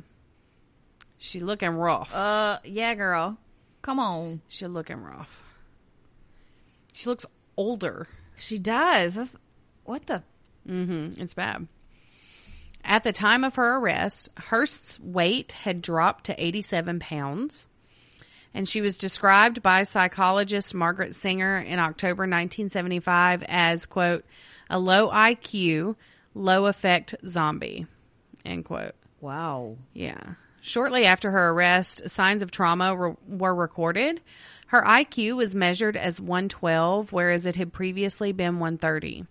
[1.17, 2.13] she looking rough.
[2.13, 3.37] Uh, yeah, girl.
[3.81, 4.41] Come on.
[4.49, 5.41] she looking rough.
[6.91, 8.07] She looks older.
[8.35, 9.15] She does.
[9.15, 9.35] That's
[9.83, 10.23] what the.
[10.67, 11.21] Mm-hmm.
[11.21, 11.67] It's bad.
[12.83, 17.67] At the time of her arrest, Hearst's weight had dropped to 87 pounds,
[18.53, 24.25] and she was described by psychologist Margaret Singer in October 1975 as, quote,
[24.69, 25.95] a low IQ,
[26.33, 27.87] low effect zombie,
[28.43, 28.95] end quote.
[29.21, 29.77] Wow.
[29.93, 30.35] Yeah.
[30.61, 34.21] Shortly after her arrest, signs of trauma re- were recorded.
[34.67, 39.25] Her IQ was measured as 112, whereas it had previously been 130.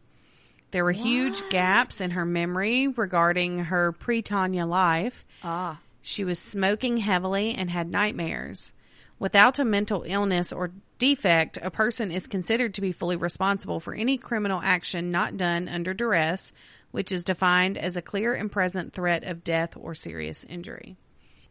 [0.73, 5.25] There were huge gaps in her memory regarding her pre Tanya life.
[5.45, 5.79] Ah.
[6.01, 8.73] She was smoking heavily and had nightmares.
[9.19, 13.95] Without a mental illness or defect, a person is considered to be fully responsible for
[13.95, 16.53] any criminal action not done under duress,
[16.91, 20.97] which is defined as a clear and present threat of death or serious injury.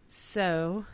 [0.08, 0.86] So,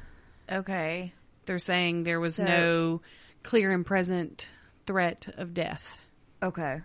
[0.52, 1.14] Okay.
[1.46, 3.02] they're saying there was So- no
[3.42, 4.50] clear and present
[4.86, 5.98] threat of death.
[6.44, 6.82] Okay.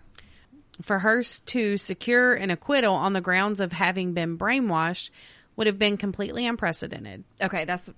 [0.81, 5.11] For Hearst to secure an acquittal on the grounds of having been brainwashed
[5.55, 7.23] would have been completely unprecedented.
[7.41, 7.65] Okay.
[7.65, 7.91] That's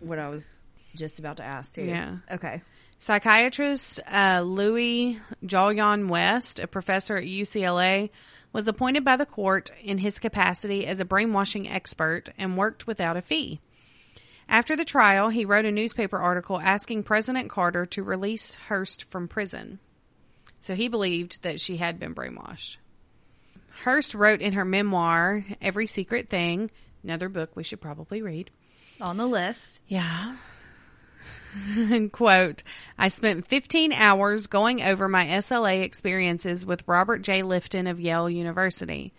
[0.00, 0.58] what I was
[0.94, 1.82] just about to ask too.
[1.82, 2.16] Yeah.
[2.30, 2.62] Okay.
[2.98, 8.10] Psychiatrist uh, Louis Jolyon West, a professor at UCLA,
[8.52, 13.16] was appointed by the court in his capacity as a brainwashing expert and worked without
[13.16, 13.60] a fee.
[14.48, 19.26] After the trial, he wrote a newspaper article asking President Carter to release Hearst from
[19.26, 19.80] prison.
[20.62, 22.76] So he believed that she had been brainwashed.
[23.82, 26.70] Hearst wrote in her memoir, Every Secret Thing,
[27.02, 28.50] another book we should probably read.
[29.00, 29.80] On the list.
[29.88, 30.36] Yeah.
[32.12, 32.62] Quote,
[32.96, 37.42] I spent 15 hours going over my SLA experiences with Robert J.
[37.42, 39.12] Lifton of Yale University.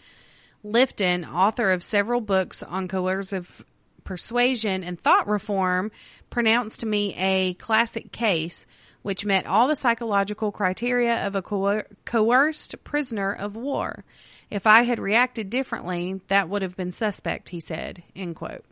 [0.63, 3.65] Lifton, author of several books on coercive
[4.05, 5.91] persuasion and thought reform,
[6.29, 8.65] pronounced me a classic case
[9.03, 14.03] which met all the psychological criteria of a coer- coerced prisoner of war.
[14.49, 18.01] If I had reacted differently, that would have been suspect, he said.
[18.15, 18.63] End quote.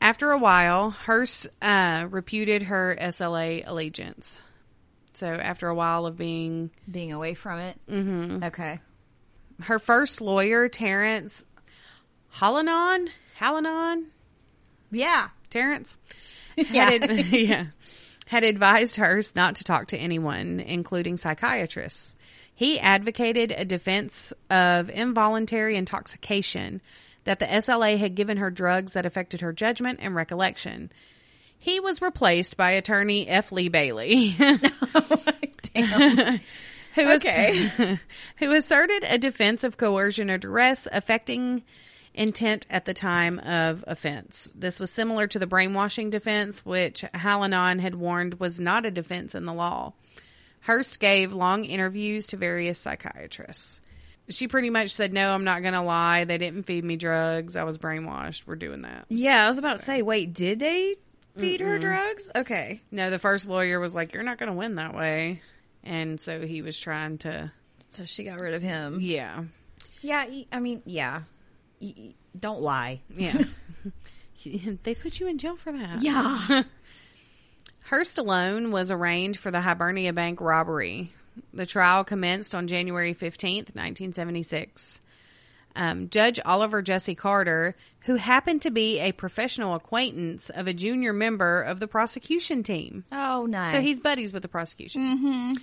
[0.00, 4.36] After a while, Hearst uh, reputed her SLA allegiance.
[5.14, 7.78] So after a while of being Being away from it.
[7.88, 8.44] Mm-hmm.
[8.44, 8.80] Okay.
[9.62, 11.42] her first lawyer, Terrence
[12.36, 13.08] Hallinan,
[13.40, 14.04] Hallinan,
[14.90, 15.28] Yeah.
[15.48, 15.96] Terrence,
[16.56, 16.90] Yeah.
[16.90, 17.66] had, ad- yeah,
[18.26, 22.14] had advised Hearst not to talk to anyone, including psychiatrists.
[22.54, 26.80] He advocated a defense of involuntary intoxication,
[27.24, 30.90] that the SLA had given her drugs that affected her judgment and recollection.
[31.58, 33.50] He was replaced by attorney F.
[33.50, 34.28] Lee Bailey.
[36.94, 37.98] Who was- Okay.
[38.38, 41.62] who asserted a defense of coercion or duress affecting
[42.16, 44.48] intent at the time of offense.
[44.54, 49.34] This was similar to the brainwashing defense, which Hallinan had warned was not a defense
[49.34, 49.92] in the law.
[50.62, 53.80] Hearst gave long interviews to various psychiatrists.
[54.28, 56.24] She pretty much said, No, I'm not going to lie.
[56.24, 57.54] They didn't feed me drugs.
[57.54, 58.42] I was brainwashed.
[58.46, 59.04] We're doing that.
[59.08, 60.96] Yeah, I was about to say, wait, did they
[61.36, 62.28] feed her drugs?
[62.34, 62.80] Okay.
[62.90, 65.42] No, the first lawyer was like, You're not going to win that way.
[65.84, 67.52] And so he was trying to,
[67.90, 68.98] So she got rid of him.
[69.00, 69.44] yeah.
[70.02, 71.22] Yeah, I mean, yeah.
[71.80, 73.00] Y- Don't lie.
[73.14, 73.42] Yeah.
[74.82, 76.02] they put you in jail for that.
[76.02, 76.62] Yeah.
[77.82, 81.12] Hearst alone was arraigned for the Hibernia Bank robbery.
[81.54, 85.00] The trial commenced on January 15th, 1976.
[85.76, 91.12] Um, Judge Oliver Jesse Carter, who happened to be a professional acquaintance of a junior
[91.12, 93.04] member of the prosecution team.
[93.12, 93.72] oh, nice.
[93.72, 95.54] So he's buddies with the prosecution.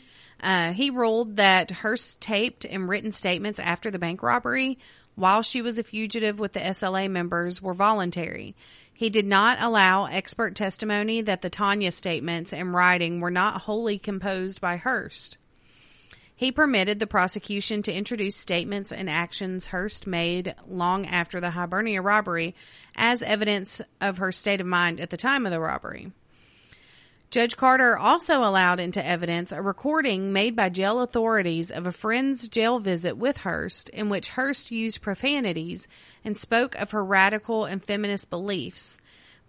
[0.42, 4.78] Uh, he ruled that Hearst's taped and written statements after the bank robbery,
[5.16, 8.56] while she was a fugitive with the SLA members, were voluntary.
[8.94, 13.98] He did not allow expert testimony that the Tanya statements and writing were not wholly
[13.98, 15.38] composed by Hearst.
[16.36, 22.02] He permitted the prosecution to introduce statements and actions Hearst made long after the Hibernia
[22.02, 22.56] robbery
[22.96, 26.12] as evidence of her state of mind at the time of the robbery.
[27.34, 32.48] Judge Carter also allowed into evidence a recording made by jail authorities of a friend's
[32.48, 35.88] jail visit with Hearst in which Hearst used profanities
[36.24, 39.00] and spoke of her radical and feminist beliefs,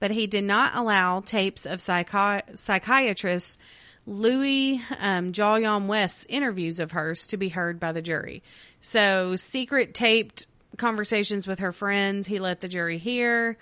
[0.01, 3.61] but he did not allow tapes of psychi- psychiatrist
[4.07, 8.43] Louis um, West's interviews of Hearst to be heard by the jury.
[8.81, 10.47] So, secret taped
[10.79, 13.59] conversations with her friends, he let the jury hear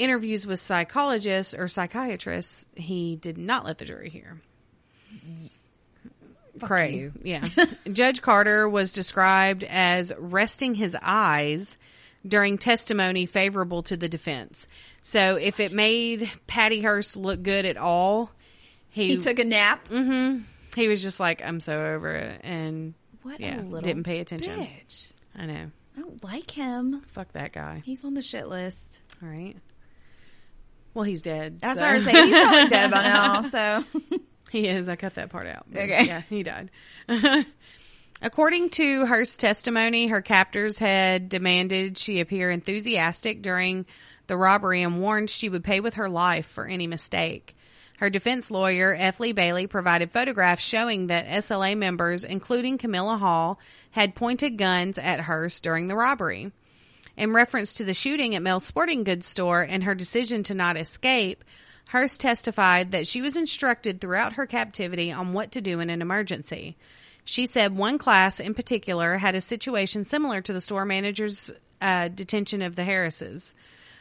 [0.00, 4.40] interviews with psychologists or psychiatrists, he did not let the jury hear.
[6.60, 6.94] Cray.
[6.94, 7.12] you.
[7.22, 7.44] Yeah.
[7.92, 11.78] Judge Carter was described as resting his eyes
[12.26, 14.66] during testimony favorable to the defense.
[15.02, 18.30] So if it made Patty Hearst look good at all,
[18.90, 19.88] he, he took a nap.
[19.88, 20.38] hmm
[20.76, 22.42] he was just like, I'm so over it.
[22.44, 24.52] And What yeah, a little didn't pay attention.
[24.56, 25.08] bitch.
[25.36, 25.70] I know.
[25.96, 27.02] I don't like him.
[27.08, 27.82] Fuck that guy.
[27.84, 29.00] He's on the shit list.
[29.20, 29.56] All right.
[30.94, 31.60] Well, he's dead.
[31.60, 32.26] That's so- what I was saying.
[32.26, 33.42] He's probably dead by now.
[33.50, 33.84] So
[34.50, 34.88] He is.
[34.88, 35.64] I cut that part out.
[35.72, 36.04] Okay.
[36.06, 36.70] Yeah, he died.
[38.22, 43.86] According to Hearst's testimony, her captors had demanded she appear enthusiastic during
[44.26, 47.56] the robbery and warned she would pay with her life for any mistake.
[47.98, 49.20] Her defense lawyer, F.
[49.20, 53.58] Lee Bailey, provided photographs showing that SLA members, including Camilla Hall,
[53.92, 56.52] had pointed guns at Hearst during the robbery.
[57.20, 60.78] In reference to the shooting at Mel's Sporting Goods store and her decision to not
[60.78, 61.44] escape,
[61.88, 66.00] Hearst testified that she was instructed throughout her captivity on what to do in an
[66.00, 66.78] emergency.
[67.26, 71.52] She said one class in particular had a situation similar to the store manager's
[71.82, 73.54] uh, detention of the Harrises.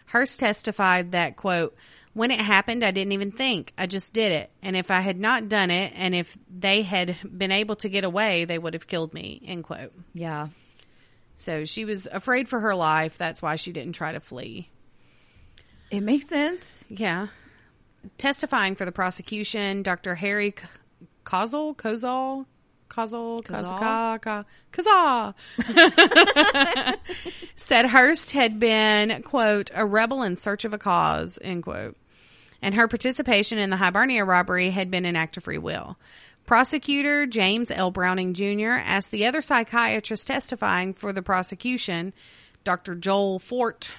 [0.05, 1.75] Hearst testified that, quote,
[2.13, 3.73] when it happened, I didn't even think.
[3.77, 4.49] I just did it.
[4.63, 8.05] And if I had not done it, and if they had been able to get
[8.05, 9.91] away, they would have killed me, end quote.
[10.13, 10.47] yeah,
[11.39, 13.17] So she was afraid for her life.
[13.17, 14.69] That's why she didn't try to flee.
[15.89, 16.83] it makes sense.
[16.89, 17.27] Yeah.
[18.17, 20.15] Testifying for the prosecution, Dr.
[20.15, 20.67] Harry K-
[21.25, 22.45] Kozol, Kozol,
[22.89, 24.19] Kozol, Kozol?
[24.21, 26.95] Kazaa, Kazaa,
[27.55, 31.95] said Hearst had been, quote, a rebel in search of a cause, end quote.
[32.61, 35.97] And her participation in the Hibernia robbery had been an act of free will.
[36.49, 37.91] Prosecutor James L.
[37.91, 38.71] Browning Jr.
[38.71, 42.11] asked the other psychiatrist testifying for the prosecution,
[42.63, 42.95] Dr.
[42.95, 43.91] Joel Fort,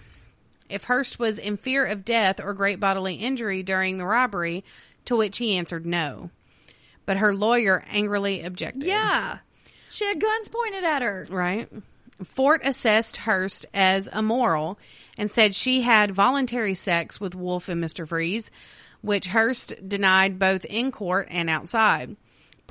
[0.69, 4.65] if Hearst was in fear of death or great bodily injury during the robbery,
[5.05, 6.31] to which he answered no.
[7.07, 8.83] But her lawyer angrily objected.
[8.83, 9.39] Yeah,
[9.89, 11.29] she had guns pointed at her.
[11.31, 11.69] Right?
[12.25, 14.77] Fort assessed Hearst as immoral
[15.17, 18.09] and said she had voluntary sex with Wolfe and Mr.
[18.09, 18.51] Freeze,
[19.03, 22.17] which Hearst denied both in court and outside.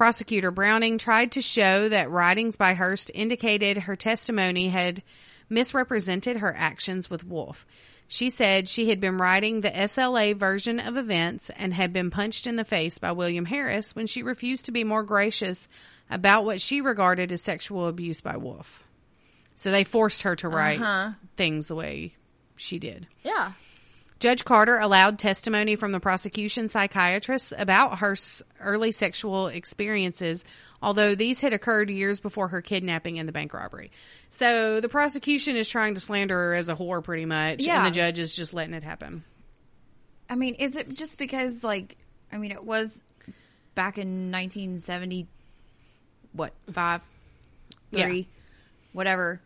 [0.03, 5.03] Prosecutor Browning tried to show that writings by Hearst indicated her testimony had
[5.49, 7.65] misrepresented her actions with Wolfe.
[8.07, 12.47] She said she had been writing the SLA version of events and had been punched
[12.47, 15.67] in the face by William Harris when she refused to be more gracious
[16.09, 18.85] about what she regarded as sexual abuse by Wolfe.
[19.55, 21.11] So they forced her to write Uh-huh.
[21.35, 22.13] things the way
[22.55, 23.05] she did.
[23.21, 23.51] Yeah,
[24.19, 28.15] Judge Carter allowed testimony from the prosecution psychiatrists about her
[28.59, 30.43] early sexual experiences,
[30.81, 33.91] although these had occurred years before her kidnapping and the bank robbery.
[34.29, 37.77] So the prosecution is trying to slander her as a whore pretty much, Yeah.
[37.77, 39.23] and the judge is just letting it happen.
[40.29, 41.95] I mean, is it just because like
[42.31, 43.03] I mean, it was
[43.73, 45.27] back in 1970,
[46.33, 47.01] what five,
[47.91, 48.05] Yeah.
[48.05, 48.27] three,
[48.91, 49.39] whatever.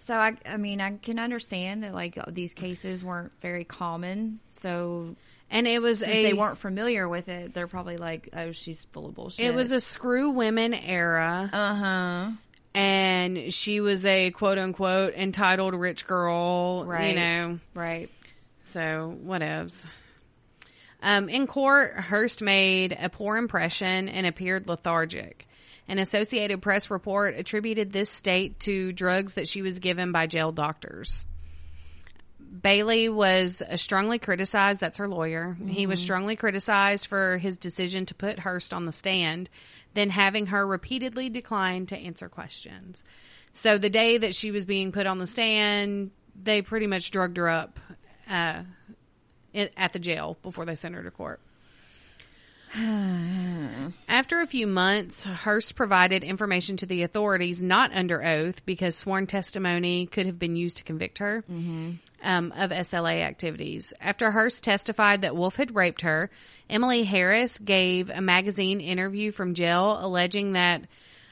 [0.00, 4.40] So I, I mean, I can understand that like these cases weren't very common.
[4.52, 5.14] So
[5.50, 8.84] And it was since a they weren't familiar with it, they're probably like, "Oh, she's
[8.92, 11.48] full of bullshit." it was a screw women era.
[11.52, 12.30] uh huh.
[12.74, 17.10] and she was a quote unquote entitled rich girl, Right.
[17.10, 17.58] you know.
[17.74, 18.08] Right.
[18.62, 19.84] So whatevs.
[21.02, 25.46] Um, in court, Hearst made a poor impression and appeared lethargic.
[25.90, 30.52] An Associated Press report attributed this state to drugs that she was given by jail
[30.52, 31.24] doctors.
[32.62, 34.80] Bailey was uh, strongly criticized.
[34.80, 35.56] That's her lawyer.
[35.66, 39.50] He was strongly criticized for his decision to put Hearst on the stand,
[39.94, 43.02] then having her repeatedly decline to answer questions.
[43.52, 47.36] So the day that she was being put on the stand, they pretty much drugged
[47.36, 47.80] her up
[48.30, 48.62] uh,
[49.52, 51.40] at the jail before they sent her to court.
[54.30, 59.26] After a few months, Hearst provided information to the authorities not under oath because sworn
[59.26, 61.42] testimony could have been used to convict her
[62.22, 63.92] um, of SLA activities.
[64.00, 66.30] After Hearst testified that Wolfe had raped her,
[66.68, 70.82] Emily Harris gave a magazine interview from jail alleging that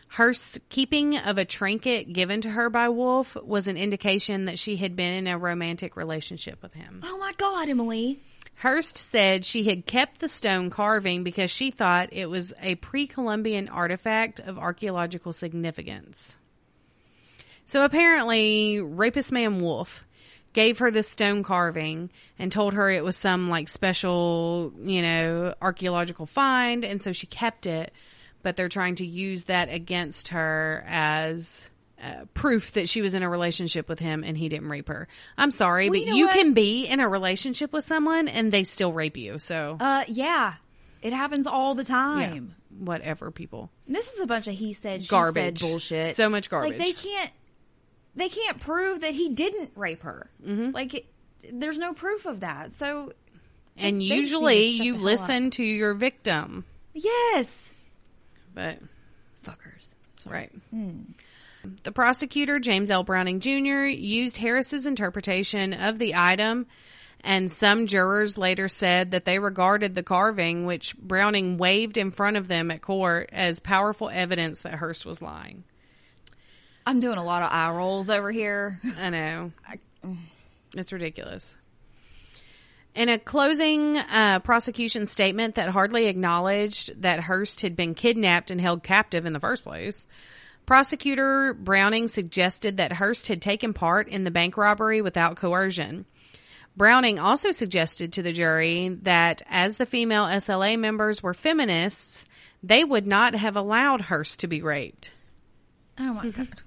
[0.09, 4.75] Hearst's keeping of a trinket given to her by Wolfe was an indication that she
[4.75, 7.05] had been in a romantic relationship with him.
[7.07, 8.19] Oh my God, Emily.
[8.59, 13.07] Hearst said she had kept the stone carving because she thought it was a pre
[13.07, 16.37] Columbian artifact of archaeological significance.
[17.67, 20.05] So apparently, rapist man Wolfe
[20.55, 25.55] gave her the stone carving and told her it was some like special, you know,
[25.63, 27.93] archaeological find, and so she kept it.
[28.43, 31.69] But they're trying to use that against her as
[32.03, 35.09] uh, proof that she was in a relationship with him and he didn't rape her.
[35.37, 38.53] I'm sorry, Well, but you know you can be in a relationship with someone and
[38.53, 39.39] they still rape you.
[39.39, 40.55] So Uh, yeah,
[41.03, 42.55] it happens all the yeah, time.
[42.79, 43.71] whatever, people.
[43.87, 45.59] This is a bunch of he said, she Garbage.
[45.61, 46.17] said bullshit.
[46.17, 46.79] So much garbage.
[46.79, 47.31] Like they can't,
[48.15, 50.31] they can't prove that he didn't rape her.
[50.47, 50.71] Mm-hmm.
[50.73, 51.07] Like it,
[51.53, 52.77] there's no proof of that.
[52.79, 53.13] So
[53.77, 57.73] And They just need to usually you listen to your victim, yes,
[58.55, 58.79] but
[59.45, 59.89] fuckers.
[60.27, 60.51] right.
[60.71, 61.01] Hmm.
[61.83, 63.03] The prosecutor, James L.
[63.05, 66.67] Browning Jr., used Harris's interpretation of the item,
[67.23, 72.37] and some jurors later said that they regarded the carving, which Browning waved in front
[72.37, 75.65] of them at court, as powerful evidence that Hearst was lying.
[76.87, 78.81] I'm doing a lot of eye rolls over here.
[78.99, 79.53] I know.
[80.75, 81.55] It's ridiculous.
[82.95, 88.61] In a closing uh, prosecution statement that hardly acknowledged that Hearst had been kidnapped and
[88.61, 90.07] held captive in the first place,
[90.69, 96.05] prosecutor Browning suggested that Hearst had taken part in the bank robbery without coercion.
[96.77, 102.27] Browning also suggested to the jury that as the female SLA members were feminists,
[102.63, 105.11] they would not have allowed Hearst to be raped.
[105.99, 106.63] Oh my god.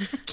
[0.00, 0.16] I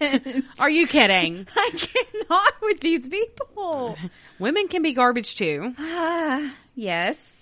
[0.00, 0.44] can't.
[0.58, 1.46] Are you kidding?
[1.56, 3.96] I cannot with these people.
[4.40, 5.74] Women can be garbage too.
[5.78, 7.39] Ah, yes.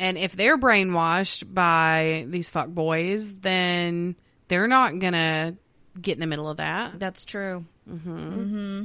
[0.00, 4.16] And if they're brainwashed by these fuck boys, then
[4.48, 5.56] they're not gonna
[6.00, 6.98] get in the middle of that.
[6.98, 7.64] That's true.
[7.88, 8.18] Mm-hmm.
[8.18, 8.84] Mm-hmm.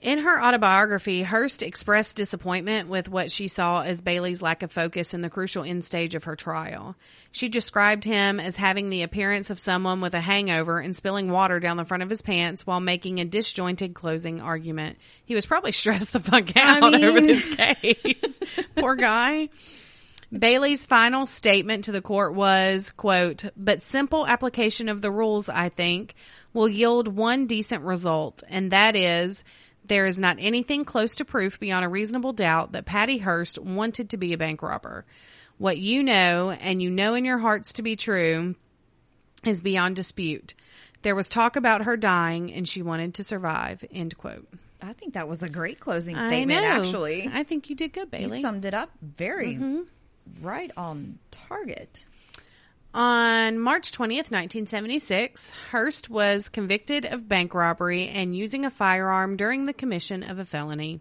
[0.00, 5.14] In her autobiography, Hearst expressed disappointment with what she saw as Bailey's lack of focus
[5.14, 6.96] in the crucial end stage of her trial.
[7.30, 11.60] She described him as having the appearance of someone with a hangover and spilling water
[11.60, 14.98] down the front of his pants while making a disjointed closing argument.
[15.24, 18.40] He was probably stressed the fuck out I over mean- this case.
[18.74, 19.50] Poor guy.
[20.36, 25.68] Bailey's final statement to the court was, quote, but simple application of the rules, I
[25.68, 26.14] think,
[26.54, 29.44] will yield one decent result, and that is
[29.84, 34.10] there is not anything close to proof beyond a reasonable doubt that Patty Hearst wanted
[34.10, 35.04] to be a bank robber.
[35.58, 38.54] What you know, and you know in your hearts to be true,
[39.44, 40.54] is beyond dispute.
[41.02, 43.84] There was talk about her dying, and she wanted to survive.
[43.92, 44.48] End quote.
[44.80, 46.68] I think that was a great closing I statement, know.
[46.68, 47.30] actually.
[47.32, 48.38] I think you did good, Bailey.
[48.38, 49.82] You summed it up very mm-hmm.
[50.40, 52.06] Right on target.
[52.94, 59.64] On March 20th, 1976, Hearst was convicted of bank robbery and using a firearm during
[59.64, 61.00] the commission of a felony.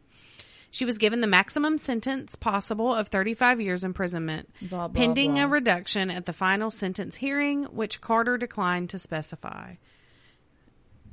[0.74, 5.44] She was given the maximum sentence possible of 35 years imprisonment, Blah, blah, pending blah.
[5.44, 9.74] a reduction at the final sentence hearing, which Carter declined to specify.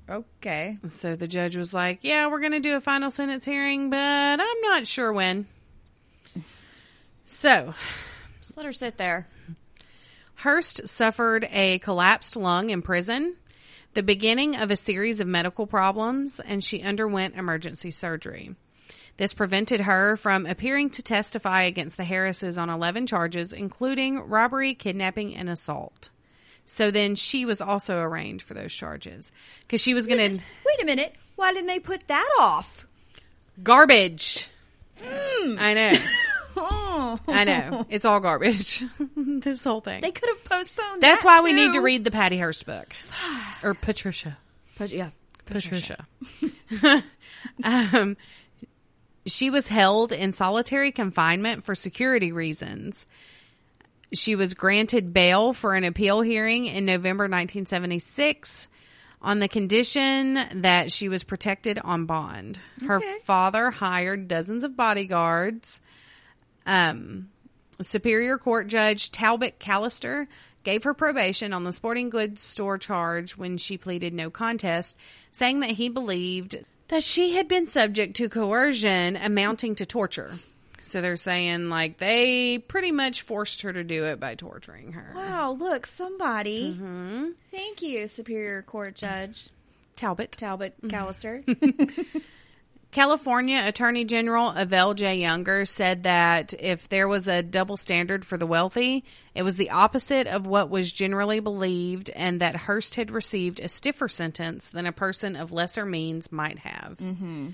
[0.09, 0.79] Okay.
[0.91, 3.99] So the judge was like, Yeah, we're going to do a final sentence hearing, but
[4.41, 5.47] I'm not sure when.
[7.29, 7.75] So,
[8.41, 9.29] Just let her sit there.
[10.37, 13.37] Hearst suffered a collapsed lung in prison,
[13.93, 18.55] the beginning of a series of medical problems, and she underwent emergency surgery.
[19.19, 24.73] This prevented her from appearing to testify against the Harrises on 11 charges, including robbery,
[24.73, 26.09] kidnapping, and assault.
[26.65, 30.83] So then she was also arraigned for those charges because she was going to Wait
[30.83, 31.15] a minute.
[31.37, 32.87] Why didn't they put that off?
[33.63, 34.49] garbage.
[34.99, 35.57] Hmm.
[35.59, 35.99] I know.
[37.09, 37.21] Oh.
[37.33, 37.87] I know.
[37.89, 38.85] It's all garbage.
[39.17, 40.01] this whole thing.
[40.01, 42.95] They could have postponed That's that, why we need to read the Patty Hearst book.
[43.63, 44.39] Or Patricia.
[44.79, 45.11] But yeah.
[45.47, 46.07] Patricia.
[47.65, 48.17] um,
[49.27, 53.07] she was held in solitary confinement for security reasons.
[54.13, 58.69] She was granted bail for an appeal hearing in November 1976
[59.21, 62.61] on the condition that she was protected on bond.
[62.87, 63.17] Her Okay.
[63.25, 65.81] father hired dozens of bodyguards.
[66.69, 67.31] Um,
[67.83, 70.27] Superior Court Judge Talbot Callister
[70.65, 74.97] gave her probation on the sporting goods store charge when she pleaded no contest,
[75.33, 76.59] saying that he believed
[76.89, 80.33] that she had been subject to coercion amounting to torture.
[80.83, 85.13] So they're saying like they pretty much forced her to do it by torturing her.
[85.15, 86.73] Wow, look, somebody.
[86.75, 89.51] hmm Thank you, Superior Court Judge
[89.97, 90.33] Talbot.
[90.33, 91.45] Talbot Callister.
[92.91, 95.21] California Attorney General Evelle J.
[95.21, 99.71] Younger said that if there was a double standard for the wealthy, it was the
[99.71, 104.87] opposite of what was generally believed, and that Hearst had received a stiffer sentence than
[104.87, 106.97] a person of lesser means might have.
[106.97, 107.49] Mm-hmm.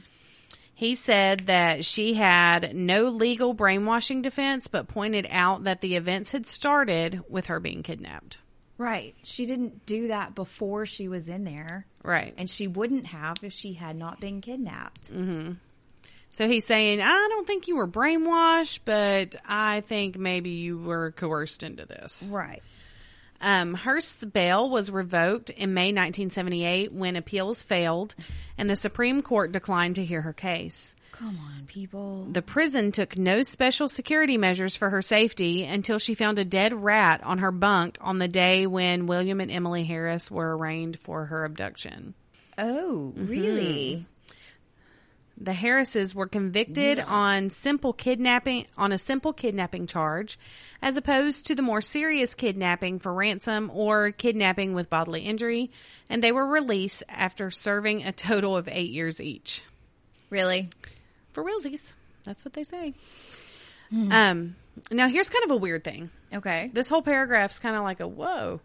[0.76, 6.30] He said that she had no legal brainwashing defense, but pointed out that the events
[6.32, 8.38] had started with her being kidnapped.
[8.78, 9.14] Right.
[9.22, 11.86] She didn't do that before she was in there.
[12.02, 12.34] Right.
[12.36, 15.10] And she wouldn't have if she had not been kidnapped.
[16.32, 21.12] So he's saying, I don't think you were brainwashed, but I think maybe you were
[21.12, 22.28] coerced into this.
[22.30, 22.62] Right.
[23.40, 28.14] Um, Hearst's bail was revoked in May 1978 when appeals failed
[28.56, 30.94] and the Supreme Court declined to hear her case.
[31.14, 32.26] Come on, people.
[32.28, 36.72] The prison took no special security measures for her safety until she found a dead
[36.72, 41.26] rat on her bunk on the day when William and Emily Harris were arraigned for
[41.26, 42.14] her abduction.
[42.58, 43.28] Oh, mm-hmm.
[43.28, 44.06] really?
[45.38, 50.36] The Harrises were convicted on simple kidnapping on a simple kidnapping charge
[50.82, 55.70] as opposed to the more serious kidnapping for ransom or kidnapping with bodily injury
[56.10, 59.62] and they were released after serving a total of 8 years each.
[60.30, 60.70] Really?
[61.34, 61.92] For realsies.
[62.24, 62.94] That's what they say.
[63.92, 64.56] Um
[64.90, 66.10] now here's kind of a weird thing.
[66.32, 66.70] Okay.
[66.72, 68.60] This whole paragraph's kind of like a whoa.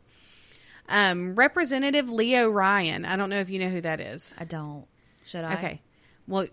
[0.87, 4.33] Um Representative Leo Ryan, I don't know if you know who that is.
[4.39, 4.85] I don't.
[5.25, 5.53] Should I?
[5.55, 5.81] Okay.
[6.27, 6.47] Well,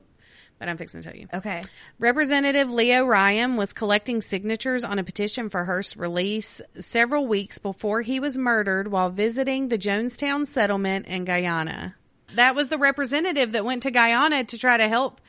[0.58, 1.28] but I'm fixing to tell you.
[1.32, 1.62] Okay.
[1.98, 8.02] Representative Leo Ryan was collecting signatures on a petition for Hearst's release several weeks before
[8.02, 11.94] he was murdered while visiting the Jonestown settlement in Guyana.
[12.34, 15.20] That was the representative that went to Guyana to try to help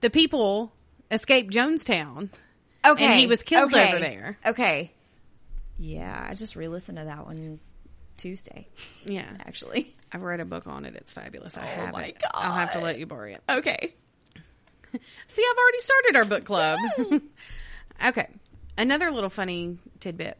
[0.00, 0.72] the people
[1.10, 2.30] escaped Jonestown.
[2.84, 3.04] Okay.
[3.04, 3.88] And he was killed Okay.
[3.90, 4.38] over there.
[4.46, 4.90] Okay.
[5.78, 7.60] Yeah, I just re-listened to that one
[8.16, 8.68] Tuesday,
[9.04, 9.28] Yeah.
[9.46, 9.94] actually.
[10.12, 10.94] I've read a book on it.
[10.96, 11.56] It's fabulous.
[11.56, 12.22] I Oh have my it.
[12.34, 13.42] I'll have to let you borrow it.
[13.48, 13.94] Okay.
[15.28, 16.78] See, I've already started our book club.
[18.06, 18.28] okay.
[18.76, 20.36] Another little funny tidbit.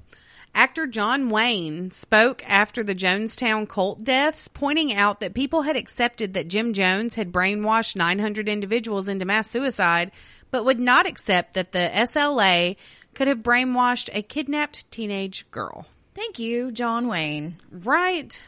[0.55, 6.35] Actor John Wayne spoke after the Jonestown cult deaths, pointing out that people had accepted
[6.35, 10.11] that Jim Jones had brainwashed 900 individuals into mass suicide,
[10.51, 12.77] but would not accept that the SLA
[13.15, 15.87] could have brainwashed a kidnapped teenage girl.
[16.15, 17.57] Thank you, John Wayne.
[17.71, 18.41] Right?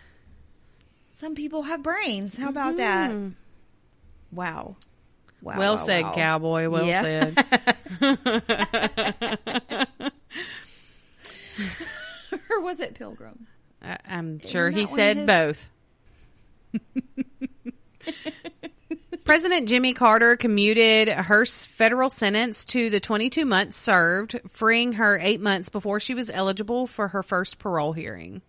[1.14, 2.36] Some people have brains.
[2.36, 3.28] How about mm-hmm.
[3.28, 3.32] that?
[4.32, 4.76] Wow.
[5.40, 5.58] Wow.
[5.58, 6.14] well wow, said, wow.
[6.14, 6.68] cowboy.
[6.68, 7.30] Well Yeah.
[8.00, 8.18] said.
[12.62, 13.46] was it Pilgrim?
[13.82, 15.26] I- I'm sure he said his?
[15.26, 15.68] both.
[19.24, 25.40] President Jimmy Carter commuted her federal sentence to the 22 months served, freeing her eight
[25.40, 28.42] months before she was eligible for her first parole hearing.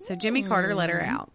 [0.00, 1.08] So Jimmy Carter let her mm.
[1.08, 1.32] out.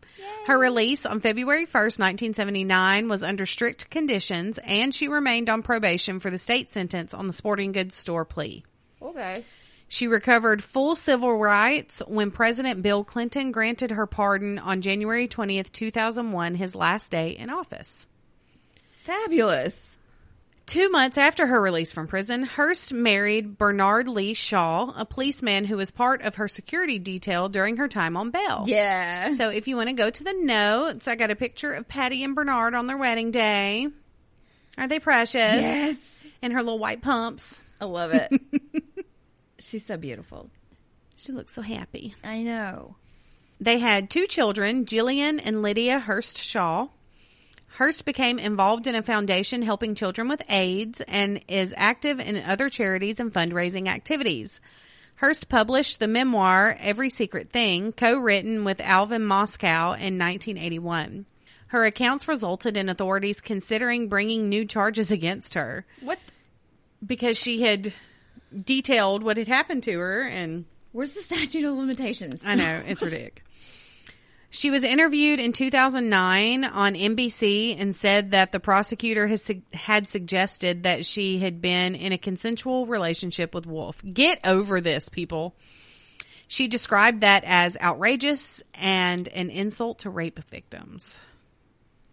[0.47, 6.19] Her release on February 1st, 1979 was under strict conditions and she remained on probation
[6.19, 8.63] for the state sentence on the sporting goods store plea.
[9.01, 9.43] Okay.
[9.87, 15.71] She recovered full civil rights when President Bill Clinton granted her pardon on January 20th,
[15.71, 18.07] 2001, his last day in office.
[19.03, 19.97] Fabulous.
[20.65, 25.77] Two months after her release from prison, Hearst married Bernard Lee Shaw, a policeman who
[25.77, 28.63] was part of her security detail during her time on bail.
[28.65, 29.35] Yeah.
[29.35, 32.23] So if you want to go to the notes, I got a picture of Patty
[32.23, 33.89] and Bernard on their wedding day.
[34.75, 35.35] Are they precious?
[35.35, 36.25] Yes.
[36.41, 37.61] In her little white pumps.
[37.79, 38.31] I love it.
[39.65, 40.51] She's so beautiful.
[41.15, 42.13] She looks so happy.
[42.23, 42.97] I know.
[43.59, 46.89] They had two children, Gillian and Lydia Hearst Shaw.
[47.79, 52.69] Hearst became involved in a foundation helping children with AIDS and is active in other
[52.69, 54.61] charities and fundraising activities.
[55.15, 61.25] Hearst published the memoir Every Secret Thing, co written with Alvin Moscow in 1981.
[61.69, 66.19] Her accounts resulted in authorities considering bringing new charges against her What?
[67.03, 67.93] because she had
[68.63, 72.41] detailed what had happened to her and Where's the statute of limitations?
[72.45, 73.43] I know, it's ridiculous.
[74.49, 80.83] She was interviewed in 2009 on NBC and said that the prosecutor has, had suggested
[80.83, 84.01] that she had been in a consensual relationship with Wolfe.
[84.05, 85.53] Get over this, people.
[86.47, 91.19] She described that as outrageous and an insult to rape victims.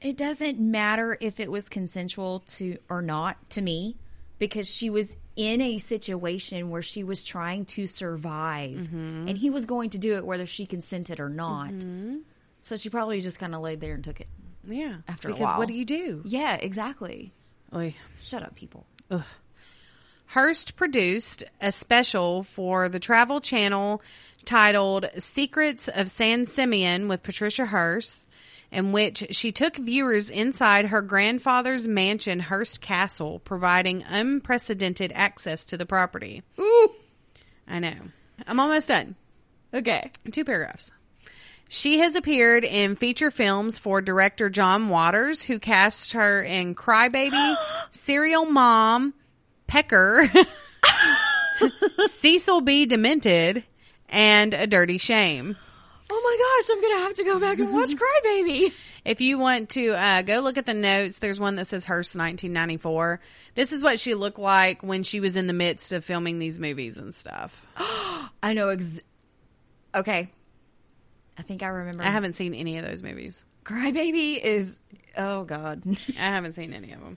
[0.01, 3.97] It doesn't matter if it was consensual to or not to me
[4.41, 9.29] because she was in a situation where she was trying to survive mm-hmm.
[9.29, 11.71] and he was going to do it whether she consented or not.
[11.71, 12.19] Mm-hmm.
[12.63, 14.29] So she probably just kind of laid there and took it.
[14.69, 14.97] Yeah.
[15.09, 16.23] After a because what do you do?
[16.25, 17.33] Yeah, exactly.
[17.75, 17.95] Oy.
[18.21, 18.87] Shut up, people.
[19.11, 19.25] Ugh.
[20.27, 24.01] Hearst produced a special for the Travel Channel
[24.45, 28.22] titled Secrets of San Simeon with Patricia Hearst,
[28.73, 35.77] in which she took viewers inside her grandfather's mansion, Hearst Castle, providing unprecedented access to
[35.77, 36.43] the property.
[36.59, 36.91] Ooh.
[37.69, 37.95] I know.
[38.47, 39.15] I'm almost done.
[39.75, 40.11] Okay.
[40.33, 40.91] Two paragraphs.
[41.69, 47.57] She has appeared in feature films for director John Waters, who cast her in Crybaby,
[47.91, 49.15] Serial Mom,
[49.67, 50.31] Pecker,
[52.11, 52.87] Cecil B.
[52.87, 53.65] Demented,
[54.09, 55.57] and A Dirty Shame.
[56.15, 57.91] Oh my gosh, I'm going to have to go back and watch
[58.25, 58.73] Crybaby.
[59.05, 62.15] If you want to uh, go look at the notes, there's one that says Hearst
[62.15, 63.19] 1994.
[63.55, 66.61] This is what she looked like when she was in the midst of filming these
[66.61, 67.65] movies and stuff.
[67.77, 69.01] I know ex-
[69.95, 70.29] Okay.
[71.39, 72.03] I think I remember.
[72.05, 73.43] I haven't seen any of those movies.
[73.65, 74.79] Crybaby is
[75.17, 75.83] oh god.
[76.19, 77.17] I haven't seen any of them.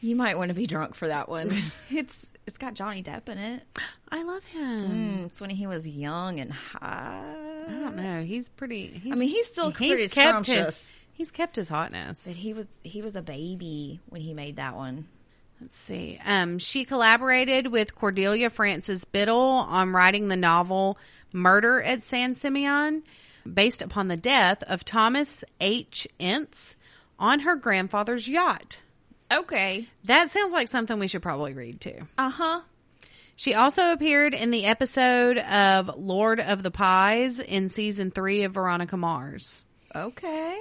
[0.00, 1.50] you might want to be drunk for that one.
[1.90, 3.62] it's it's got Johnny Depp in it.
[4.10, 4.90] I love him.
[4.90, 7.22] Mm, it's when he was young and high.
[7.68, 8.22] I don't know.
[8.22, 8.86] He's pretty.
[8.88, 12.22] He's, I mean, he's still pretty he's kept his he's kept his hotness.
[12.24, 15.06] But he was he was a baby when he made that one.
[15.60, 16.18] Let's see.
[16.24, 20.96] Um, she collaborated with Cordelia Frances Biddle on writing the novel
[21.32, 23.02] "Murder at San Simeon,"
[23.52, 26.08] based upon the death of Thomas H.
[26.18, 26.76] Ince
[27.18, 28.78] on her grandfather's yacht.
[29.32, 29.88] Okay.
[30.04, 32.06] That sounds like something we should probably read too.
[32.16, 32.60] Uh huh.
[33.36, 38.54] She also appeared in the episode of Lord of the Pies in season three of
[38.54, 39.64] Veronica Mars.
[39.94, 40.58] Okay.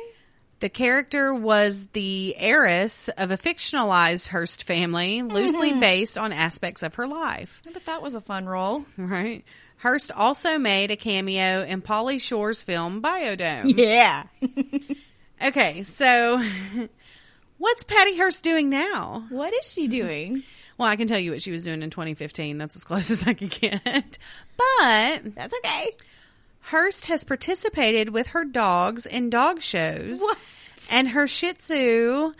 [0.59, 6.95] The character was the heiress of a fictionalized Hearst family, loosely based on aspects of
[6.95, 7.61] her life.
[7.71, 8.85] But that was a fun role.
[8.97, 9.43] Right.
[9.77, 13.73] Hearst also made a cameo in Pauly Shore's film Biodome.
[13.77, 14.23] Yeah.
[15.41, 16.41] Okay, so
[17.57, 19.25] what's Patty Hearst doing now?
[19.29, 20.43] what is she doing?
[20.77, 22.59] Well, I can tell you what she was doing in 2015.
[22.59, 24.19] That's as close as I can get.
[24.57, 25.95] But That's okay.
[26.61, 30.21] Hearst has participated with her dogs in dog shows.
[30.21, 30.37] What?
[30.91, 32.33] And her Shih Tzu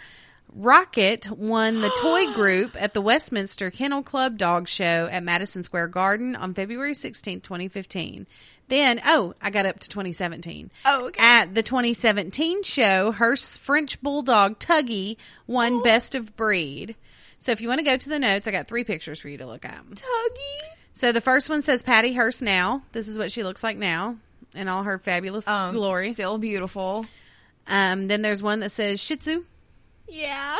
[0.53, 5.87] Rocket won the toy group at the Westminster Kennel Club Dog Show at Madison Square
[5.87, 8.27] Garden on February 16, 2015.
[8.69, 10.71] Then, oh, I got up to 2017.
[10.85, 11.23] Oh, okay.
[11.23, 15.15] At the 2017 show, Hearst's French Bulldog Tuggy
[15.47, 16.95] won Best of Breed.
[17.39, 19.37] So if you want to go to the notes, I got three pictures for you
[19.37, 19.85] to look at.
[19.85, 20.59] Tuggy.
[20.91, 22.83] So the first one says Patty Hearst now.
[22.91, 24.17] This is what she looks like now
[24.55, 26.13] in all her fabulous Um, glory.
[26.13, 27.05] Still beautiful.
[27.67, 29.45] Um, then there's one that says Shih Tzu.
[30.09, 30.57] Yeah.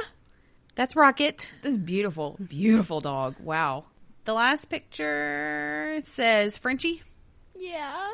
[0.76, 1.52] That's Rocket.
[1.64, 2.38] This is beautiful.
[2.48, 3.36] Beautiful dog.
[3.40, 3.86] Wow.
[4.26, 7.02] The last picture says Frenchie,
[7.60, 8.14] Yeah.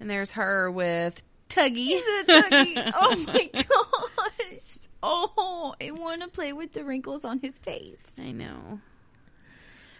[0.00, 2.00] and there's her with Tuggy.
[2.26, 2.92] Tuggy.
[2.94, 4.76] Oh my gosh.
[5.02, 7.98] Oh, I want to play with the wrinkles on his face.
[8.18, 8.80] I know.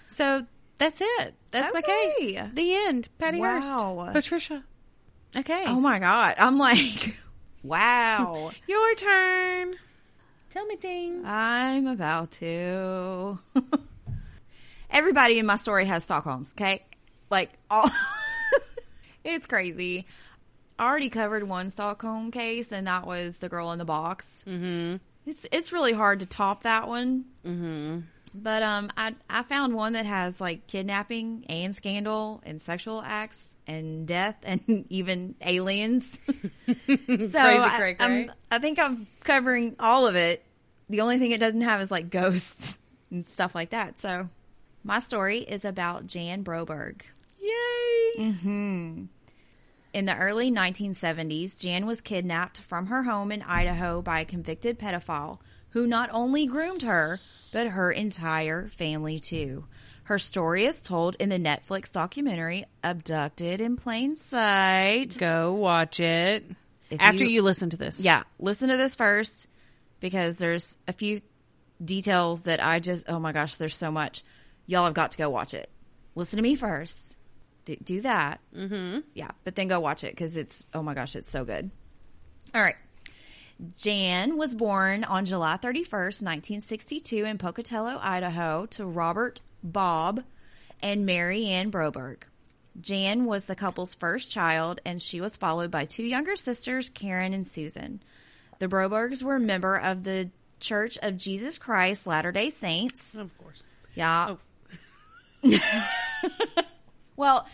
[0.08, 0.46] So
[0.78, 1.34] that's it.
[1.50, 2.40] That's my case.
[2.54, 3.08] The end.
[3.18, 3.60] Patty Wow.
[3.60, 4.12] Hearst.
[4.14, 4.64] Patricia.
[5.36, 5.64] Okay.
[5.66, 6.36] Oh my god.
[6.38, 7.14] I'm like,
[7.62, 8.50] wow.
[8.68, 9.74] Your turn.
[10.50, 11.28] Tell me things.
[11.28, 13.38] I'm about to.
[14.90, 16.84] Everybody in my story has Stockholms, okay?
[17.30, 17.90] Like all
[19.24, 20.06] It's crazy.
[20.78, 24.26] I already covered one Stockholm case and that was the girl in the box.
[24.46, 24.96] mm-hmm.
[25.26, 27.24] It's it's really hard to top that one.
[27.46, 28.00] Mm-hmm.
[28.34, 33.56] But um I I found one that has like kidnapping and scandal and sexual acts
[33.66, 36.04] and death and even aliens.
[36.66, 40.44] so Crazy I, I'm- I think I'm covering all of it.
[40.90, 42.78] The only thing it doesn't have is like ghosts
[43.10, 43.98] and stuff like that.
[44.00, 44.28] So
[44.82, 47.00] my story is about Jan Broberg.
[47.40, 48.12] Yay.
[48.18, 49.04] Mm-hmm.
[49.94, 54.76] In the early 1970s, Jan was kidnapped from her home in Idaho by a convicted
[54.76, 55.38] pedophile
[55.70, 57.20] who not only groomed her,
[57.52, 59.64] but her entire family too.
[60.02, 65.16] Her story is told in the Netflix documentary Abducted in Plain Sight.
[65.16, 66.44] Go watch it
[66.90, 68.00] If after you- you listen to this.
[68.00, 69.46] Yeah, listen to this first
[70.00, 71.20] because there's a few
[71.82, 74.24] details that I just, oh my gosh, there's so much.
[74.66, 75.70] Y'all have got to go watch it.
[76.16, 77.16] Listen to me first.
[77.64, 78.40] Do, do that.
[78.56, 79.00] Mm-hmm.
[79.14, 81.70] Yeah, but then go watch it because it's, oh my gosh, it's so good.
[82.54, 82.76] All right.
[83.78, 90.22] Jan was born on July 31st, 1962 in Pocatello, Idaho to Robert Bob
[90.82, 92.18] and Mary Ann Broberg.
[92.80, 97.32] Jan was the couple's first child and she was followed by two younger sisters, Karen
[97.32, 98.02] and Susan.
[98.58, 103.16] The Brobergs were a member of the Church of Jesus Christ Latter-day Saints.
[103.16, 103.62] Of course.
[103.94, 104.36] Yeah.
[107.16, 107.46] well,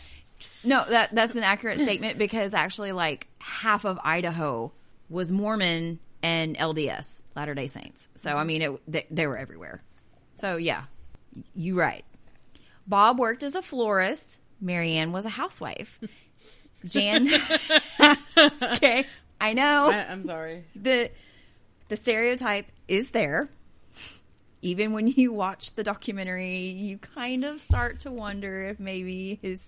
[0.64, 4.72] no, that that's an accurate statement because actually like half of Idaho
[5.08, 8.08] was Mormon and LDS, Latter-day Saints.
[8.16, 9.82] So I mean it they, they were everywhere.
[10.36, 10.84] So yeah.
[11.54, 12.04] You right.
[12.86, 14.38] Bob worked as a florist.
[14.60, 15.98] Mary Ann was a housewife.
[16.84, 17.28] Jan
[18.62, 19.06] Okay.
[19.40, 20.64] I know I, I'm sorry.
[20.74, 21.10] the
[21.88, 23.48] the stereotype is there.
[24.62, 29.60] Even when you watch the documentary, you kind of start to wonder if maybe his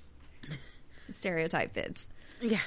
[1.12, 2.08] stereotype fits.
[2.40, 2.60] Yeah.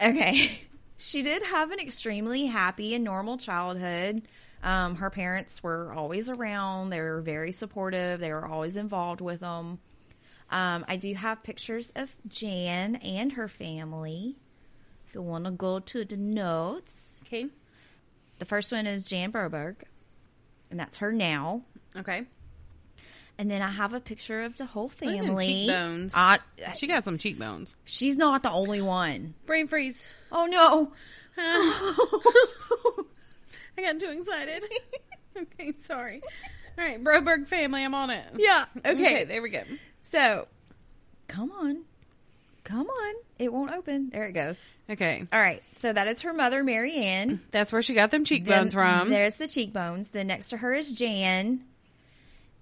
[0.00, 0.50] Okay.
[1.04, 4.22] She did have an extremely happy and normal childhood.
[4.62, 6.90] Um, her parents were always around.
[6.90, 8.20] They were very supportive.
[8.20, 9.80] They were always involved with them.
[10.48, 14.36] Um, I do have pictures of Jan and her family.
[15.08, 17.18] If you want to go to the notes.
[17.26, 17.46] Okay.
[18.38, 19.76] The first one is Jan Broberg,
[20.72, 21.62] and that's her now.
[21.96, 22.24] Okay.
[23.38, 25.46] And then I have a picture of the whole family.
[25.46, 26.12] cheekbones.
[26.14, 26.38] Uh,
[26.76, 27.74] She got some cheekbones.
[27.84, 29.34] she's not the only one.
[29.46, 30.06] Brain freeze.
[30.32, 30.92] Oh no!
[33.78, 34.64] I got too excited.
[35.36, 36.20] okay, sorry.
[36.78, 38.24] All right, Broberg family, I'm on it.
[38.38, 38.64] yeah.
[38.84, 39.24] Okay.
[39.24, 39.62] there we go.
[40.02, 40.46] So,
[41.28, 41.82] come on,
[42.64, 43.14] come on.
[43.38, 44.10] It won't open.
[44.10, 44.58] There it goes.
[44.90, 45.62] Okay, All right.
[45.80, 47.40] So that is her mother, Mary Ann.
[47.50, 49.10] that's where she got them cheekbones Then from.
[49.10, 50.08] There's the cheekbones.
[50.08, 51.64] Then next to her is Jan.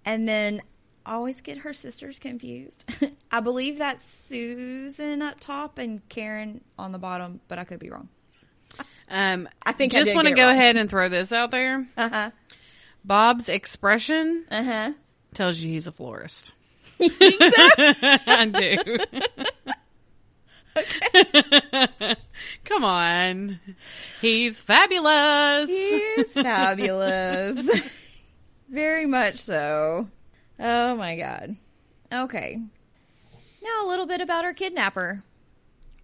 [0.05, 0.62] And then
[1.05, 2.84] I always get her sisters confused.
[3.30, 7.90] I believe that's Susan up top and Karen on the bottom, but I could be
[7.90, 8.09] wrong.
[9.09, 10.53] Um, I think just want to go wrong.
[10.57, 11.86] ahead and throw this out there.
[11.96, 12.30] Uh huh.
[13.05, 14.92] Bob's expression Uh huh.
[15.34, 16.53] tells you he's a florist.
[17.01, 18.98] I do.
[22.64, 23.60] Come on,
[24.20, 25.68] he's fabulous.
[25.68, 28.18] He's fabulous.
[28.68, 30.08] Very much so.
[30.58, 31.56] Oh my god.
[32.12, 32.60] Okay.
[33.62, 35.22] Now a little bit about our kidnapper.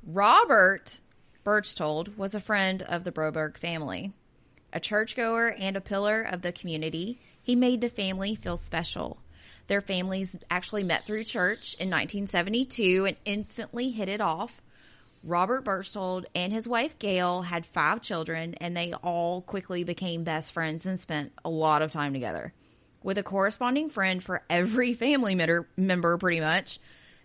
[0.07, 1.01] Robert
[1.45, 4.13] Berchtold was a friend of the Broberg family.
[4.73, 9.19] A churchgoer and a pillar of the community, he made the family feel special.
[9.69, 14.61] Their families actually met through church in 1972 and instantly hit it off.
[15.27, 20.53] Robert Berchtold and his wife Gail had five children, and they all quickly became best
[20.53, 22.53] friends and spent a lot of time together.
[23.03, 26.79] With a corresponding friend for every family member, pretty much,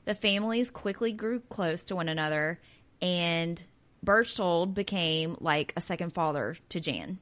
[0.06, 2.60] the families quickly grew close to one another,
[3.04, 3.62] and
[4.02, 7.20] Berchtold became like a second father to Jan.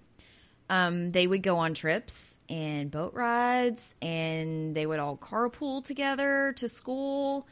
[0.70, 6.54] Um, they would go on trips and boat rides, and they would all carpool together
[6.56, 7.48] to school.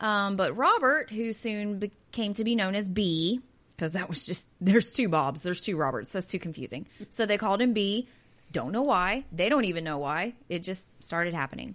[0.00, 3.40] Um, but Robert, who soon became to be known as B,
[3.76, 6.86] because that was just, there's two Bobs, there's two Roberts, that's too confusing.
[7.10, 8.08] So they called him B.
[8.52, 9.24] Don't know why.
[9.32, 10.34] They don't even know why.
[10.48, 11.74] It just started happening.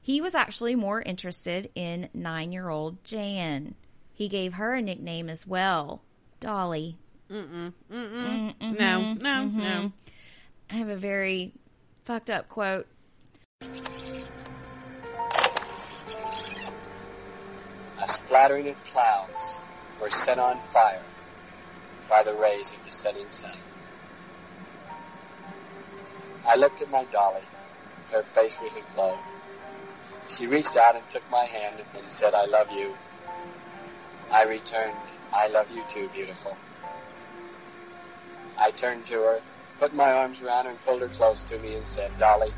[0.00, 3.74] He was actually more interested in nine year old Jan.
[4.14, 6.02] He gave her a nickname as well
[6.40, 6.96] Dolly.
[8.60, 9.92] No, no, no.
[10.70, 11.52] I have a very
[12.04, 12.86] fucked up quote.
[18.08, 19.58] Splattering of clouds
[20.00, 21.02] were set on fire
[22.08, 23.56] by the rays of the setting sun.
[26.46, 27.42] I looked at my dolly.
[28.10, 29.18] Her face was aglow.
[30.28, 32.94] She reached out and took my hand and said, I love you.
[34.30, 34.96] I returned,
[35.32, 36.56] I love you too, beautiful.
[38.58, 39.40] I turned to her,
[39.78, 42.52] put my arms around her and pulled her close to me and said, Dolly,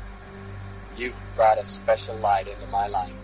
[0.97, 3.20] you've brought a special light into my life.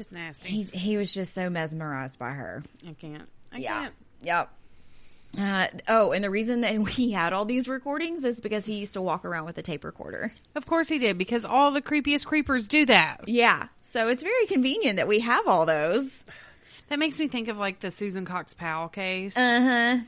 [0.00, 0.48] She's nasty.
[0.48, 2.62] He, he was just so mesmerized by her.
[2.88, 3.28] I can't.
[3.52, 3.80] I Yeah.
[3.82, 3.94] can't.
[4.22, 4.50] Yep.
[5.38, 8.94] Uh, oh, and the reason that we had all these recordings is because he used
[8.94, 10.32] to walk around with a tape recorder.
[10.54, 13.28] Of course he did, because all the creepiest creepers do that.
[13.28, 13.68] Yeah.
[13.92, 16.24] So it's very convenient that we have all those.
[16.88, 19.36] That makes me think of like the Susan Cox Powell case.
[19.36, 19.98] Uh huh.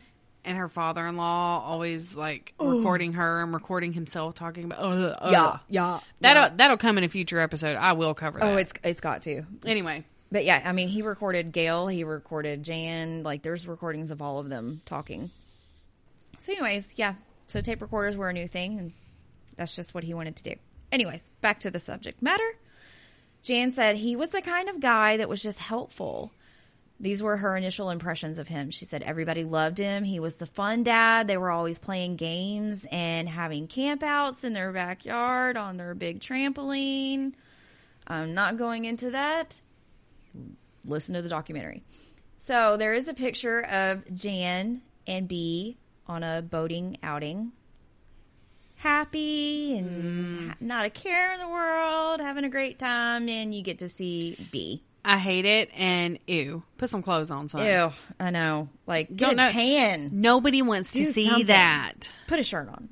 [0.45, 4.79] And her father-in-law always like recording her and recording himself talking about.
[4.81, 6.01] Oh, yeah, yeah.
[6.21, 7.77] That'll that'll come in a future episode.
[7.77, 8.53] I will cover oh, that.
[8.55, 9.45] Oh, it's it's got to.
[9.65, 10.05] anyway.
[10.33, 13.23] But yeah, I mean, he recorded Gail, he recorded Jan.
[13.23, 15.31] Like, there's recordings of all of them talking.
[16.39, 17.15] So, anyways, yeah.
[17.49, 18.93] So tape recorders were a new thing, and
[19.57, 20.55] that's just what he wanted to do.
[20.91, 22.51] Anyways, back to the subject matter.
[23.43, 26.33] Jan said he was the kind of guy that was just helpful.
[27.03, 28.71] These were her initial impressions of him.
[28.71, 30.05] She said everybody loved him.
[30.05, 31.27] He was the fun dad.
[31.27, 37.33] They were always playing games and having campouts in their backyard on their big trampoline.
[38.07, 39.61] I'm not going into that.
[40.85, 41.83] Listen to the documentary.
[42.39, 47.51] So there is a picture of Jan and B on a boating outing.
[48.77, 50.49] Happy and mm.
[50.51, 53.89] ha- not a care in the world, having a great time, and you get to
[53.89, 54.85] see B.
[55.05, 56.63] I hate it and ew.
[56.79, 57.67] Put some clothes on, son.
[57.67, 57.91] Ew,
[58.21, 58.69] I know.
[58.87, 60.11] Like, get Don't a know- tan.
[60.13, 61.47] Nobody wants to see something.
[61.47, 62.09] that.
[62.29, 62.89] Put a shirt on.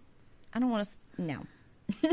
[0.52, 1.22] I don't want to.
[1.22, 1.46] No.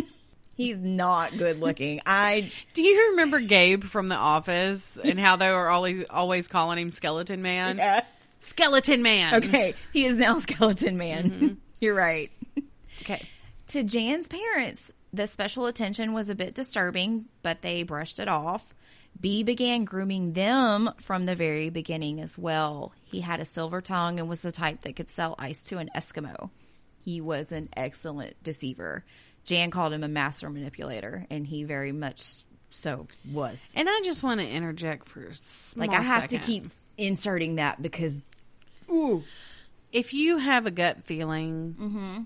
[0.55, 2.01] He's not good looking.
[2.05, 6.79] I Do you remember Gabe from The Office and how they were always always calling
[6.79, 7.77] him Skeleton Man?
[7.79, 8.01] yeah.
[8.41, 9.35] Skeleton Man.
[9.35, 11.29] Okay, he is now skeleton man.
[11.31, 11.47] Mm-hmm.
[11.81, 12.31] You're right.
[13.01, 13.27] Okay.
[13.69, 18.65] To Jan's parents, the special attention was a bit disturbing, but they brushed it off.
[19.19, 22.93] B began grooming them from the very beginning as well.
[23.05, 25.89] He had a silver tongue and was the type that could sell ice to an
[25.95, 26.49] Eskimo.
[27.03, 29.03] He was an excellent deceiver.
[29.45, 32.33] Jan called him a master manipulator, and he very much
[32.69, 33.61] so was.
[33.75, 35.25] And I just want to interject for
[35.77, 36.39] Like I have second.
[36.41, 36.65] to keep
[36.97, 38.13] inserting that because
[39.91, 42.21] if you have a gut feeling Mm-hmm.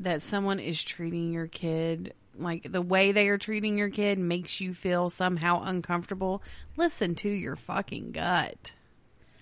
[0.00, 4.60] that someone is treating your kid like the way they are treating your kid makes
[4.60, 6.42] you feel somehow uncomfortable,
[6.76, 8.72] listen to your fucking gut.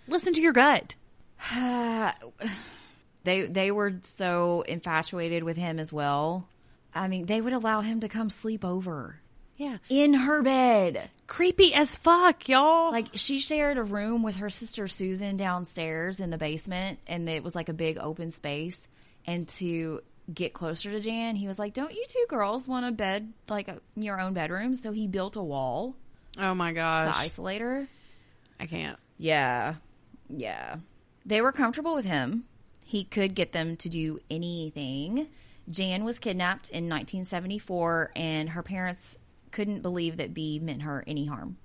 [0.07, 0.95] Listen to your gut.
[3.25, 6.49] they they were so infatuated with him as well.
[6.95, 9.21] I mean, they would allow him to come sleep over
[9.57, 9.79] Yeah.
[9.89, 11.11] in her bed.
[11.27, 12.91] Creepy as fuck, y'all.
[12.91, 17.45] Like she shared a room with her sister Susan downstairs in the basement, and it
[17.45, 18.81] was like a big open space.
[19.27, 20.01] And to
[20.33, 23.69] get closer to Jan, he was like, "Don't you two girls want a bed like
[23.69, 25.97] a, your own bedroom?" So he built a wall
[26.39, 27.05] oh my gosh!
[27.05, 27.87] to isolate her.
[28.61, 28.99] I can't.
[29.19, 29.75] Yeah.
[30.29, 30.77] Yeah.
[31.25, 32.45] They were comfortable with him.
[32.85, 35.29] He could get them to do anything.
[35.69, 39.19] Jan was kidnapped in 1974 and her parents
[39.51, 41.59] couldn't believe that B meant her any harm.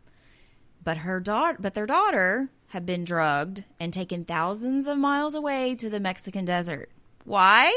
[0.84, 5.76] But her daughter but their daughter had been drugged and taken thousands of miles away
[5.76, 6.89] to the Mexican desert.
[7.24, 7.74] Why?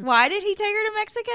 [0.00, 1.30] Why did he take her to Mexico?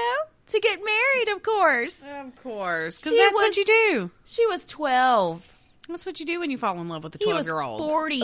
[0.48, 2.00] To get married, of course.
[2.02, 3.00] Of course.
[3.00, 4.10] Because that's was- what you do.
[4.24, 5.52] She was 12.
[5.88, 7.80] That's what you do when you fall in love with a 12 year old.
[7.80, 8.20] 40.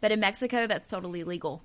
[0.00, 1.62] But in Mexico, that's totally legal.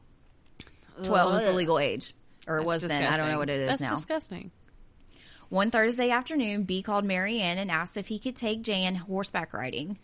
[1.03, 2.13] 12 is the legal age.
[2.47, 3.03] Or it was then.
[3.03, 3.95] I don't know what it is That's now.
[3.95, 4.51] disgusting.
[5.49, 9.53] One Thursday afternoon, B called Mary Ann and asked if he could take Jan horseback
[9.53, 9.97] riding.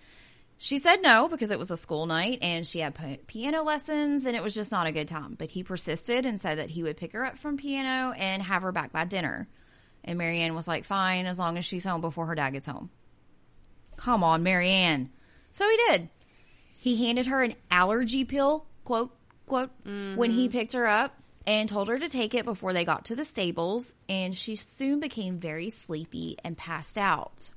[0.58, 4.26] She said no because it was a school night and she had pi- piano lessons
[4.26, 5.36] and it was just not a good time.
[5.38, 8.62] But he persisted and said that he would pick her up from piano and have
[8.62, 9.48] her back by dinner.
[10.04, 12.66] And Mary Ann was like, fine, as long as she's home before her dad gets
[12.66, 12.90] home.
[13.98, 15.10] Come on, Mary Ann.
[15.52, 16.10] So he did.
[16.80, 20.18] He handed her an allergy pill, quote, quote, mm-hmm.
[20.18, 23.16] when he picked her up and told her to take it before they got to
[23.16, 23.94] the stables.
[24.10, 27.50] And she soon became very sleepy and passed out.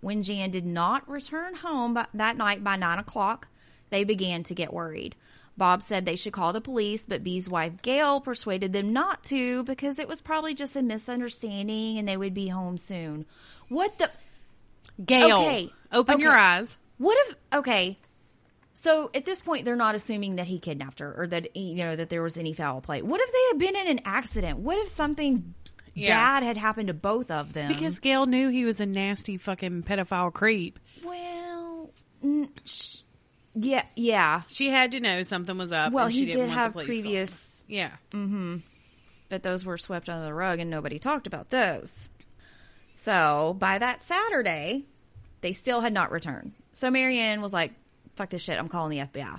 [0.00, 3.48] When Jan did not return home by, that night by nine o'clock,
[3.90, 5.16] they began to get worried.
[5.56, 9.64] Bob said they should call the police, but B's wife Gail persuaded them not to
[9.64, 13.26] because it was probably just a misunderstanding and they would be home soon.
[13.68, 14.08] What the?
[15.04, 15.72] Gail, Okay.
[15.92, 16.76] open your eyes.
[16.98, 17.36] What if?
[17.54, 17.98] Okay,
[18.74, 21.96] so at this point they're not assuming that he kidnapped her or that you know
[21.96, 23.02] that there was any foul play.
[23.02, 24.58] What if they had been in an accident?
[24.58, 25.54] What if something
[25.94, 26.14] Yeah.
[26.16, 27.68] bad had happened to both of them?
[27.68, 30.78] Because Gail knew he was a nasty fucking pedophile creep.
[31.04, 31.90] well,
[32.24, 32.98] mm, sh-
[33.54, 34.42] yeah, yeah.
[34.48, 35.92] She had to know something was up.
[35.92, 37.02] Well, and she he didn't did want have the police called.
[37.02, 37.90] previous, Yeah.
[38.12, 38.62] Mhm.
[39.28, 42.08] But those were swept under the rug and nobody talked about those.
[42.96, 44.86] So by that Saturday,
[45.40, 46.52] they still had not returned.
[46.72, 47.72] So Mary Ann was like,
[48.16, 49.38] fuck this shit, I'm calling the FBI.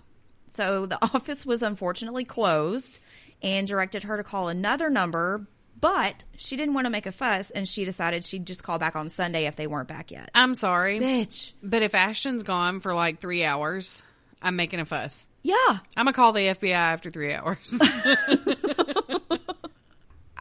[0.51, 2.99] So the office was unfortunately closed
[3.41, 5.47] and directed her to call another number,
[5.79, 8.95] but she didn't want to make a fuss and she decided she'd just call back
[8.95, 10.29] on Sunday if they weren't back yet.
[10.33, 10.99] I'm sorry.
[10.99, 11.53] Bitch.
[11.63, 14.01] But if Ashton's gone for like three hours,
[14.41, 15.25] I'm making a fuss.
[15.43, 15.55] Yeah.
[15.95, 17.77] I'm going to call the FBI after three hours.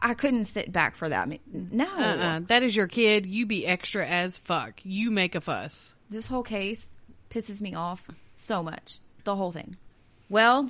[0.01, 1.27] I couldn't sit back for that.
[1.51, 1.85] No.
[1.85, 2.41] uh-uh.
[2.47, 3.25] That is your kid.
[3.25, 4.79] You be extra as fuck.
[4.83, 5.93] You make a fuss.
[6.09, 6.95] This whole case
[7.29, 8.99] pisses me off so much.
[9.25, 9.75] The whole thing.
[10.29, 10.69] Well,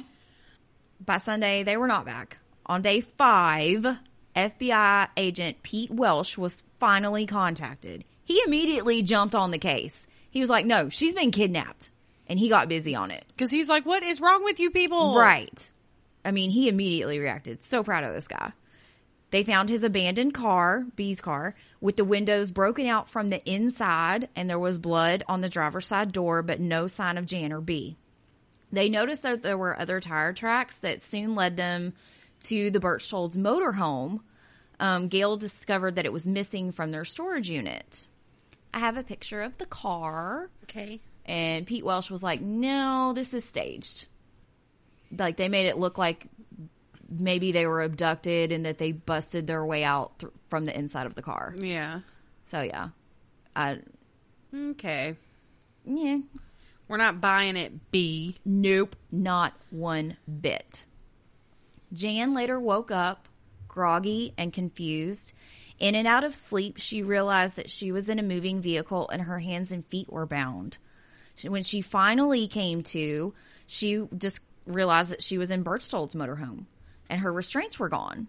[1.06, 2.38] By Sunday, they were not back.
[2.66, 3.86] On day five,
[4.48, 8.04] FBI agent Pete Welch was finally contacted.
[8.24, 10.08] He immediately jumped on the case.
[10.32, 11.90] He was like, no, she's been kidnapped.
[12.28, 13.26] And he got busy on it.
[13.28, 15.16] Because he's like, what is wrong with you people?
[15.16, 15.70] Right.
[16.24, 17.64] I mean, he immediately reacted.
[17.64, 18.54] So proud of this guy.
[19.32, 24.30] They found his abandoned car, B's car, with the windows broken out from the inside,
[24.36, 27.62] and there was blood on the driver's side door, but no sign of Jan or
[27.62, 27.96] B.
[28.72, 31.94] They noticed that there were other tire tracks that soon led them
[32.42, 34.22] to the Berchtolds motorhome.
[34.80, 38.08] Um, Gail discovered that it was missing from their storage unit.
[38.74, 40.50] I have a picture of the car.
[40.64, 41.00] Okay.
[41.26, 44.08] And Pete Welch was like, no, this is staged.
[45.18, 46.28] Like they made it look like
[47.10, 51.08] maybe they were abducted and that they busted their way out th- from the inside
[51.08, 51.54] of the car.
[51.58, 52.02] Yeah.
[52.48, 52.90] So yeah.
[53.56, 53.80] I,
[54.56, 55.16] Okay.
[55.86, 56.18] yeah.
[56.88, 58.36] We're not buying it, B.
[58.46, 58.96] Nope.
[59.12, 60.84] Not one bit.
[61.94, 63.28] Jan later woke up,
[63.70, 65.32] groggy and confused.
[65.80, 69.22] In and out of sleep, she realized that she was in a moving vehicle and
[69.22, 70.78] her hands and feet were bound.
[71.48, 73.34] When she finally came to,
[73.66, 76.66] she just realized that she was in Berchtolds motorhome
[77.10, 78.28] and her restraints were gone.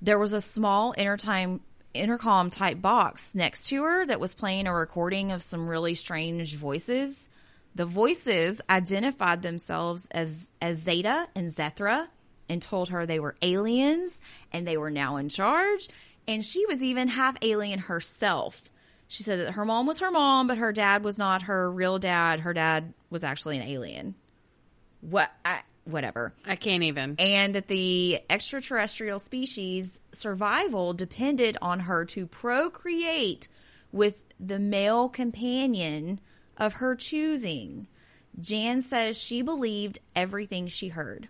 [0.00, 1.60] There was a small intertime
[1.94, 6.54] intercom type box next to her that was playing a recording of some really strange
[6.56, 7.28] voices.
[7.74, 12.08] The voices identified themselves as as Zeta and Zethra
[12.48, 14.20] and told her they were aliens
[14.52, 15.88] and they were now in charge
[16.28, 18.62] and she was even half alien herself.
[19.08, 21.98] She said that her mom was her mom, but her dad was not her real
[21.98, 22.40] dad.
[22.40, 24.14] Her dad was actually an alien.
[25.00, 27.14] What I, whatever I can't even.
[27.18, 33.46] and that the extraterrestrial species survival depended on her to procreate
[33.92, 36.20] with the male companion
[36.56, 37.86] of her choosing.
[38.40, 41.28] Jan says she believed everything she heard.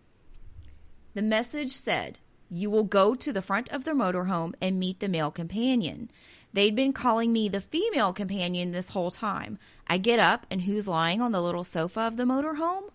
[1.16, 2.18] The message said,
[2.50, 6.10] You will go to the front of the motorhome and meet the male companion.
[6.52, 9.58] They'd been calling me the female companion this whole time.
[9.86, 12.90] I get up, and who's lying on the little sofa of the motorhome?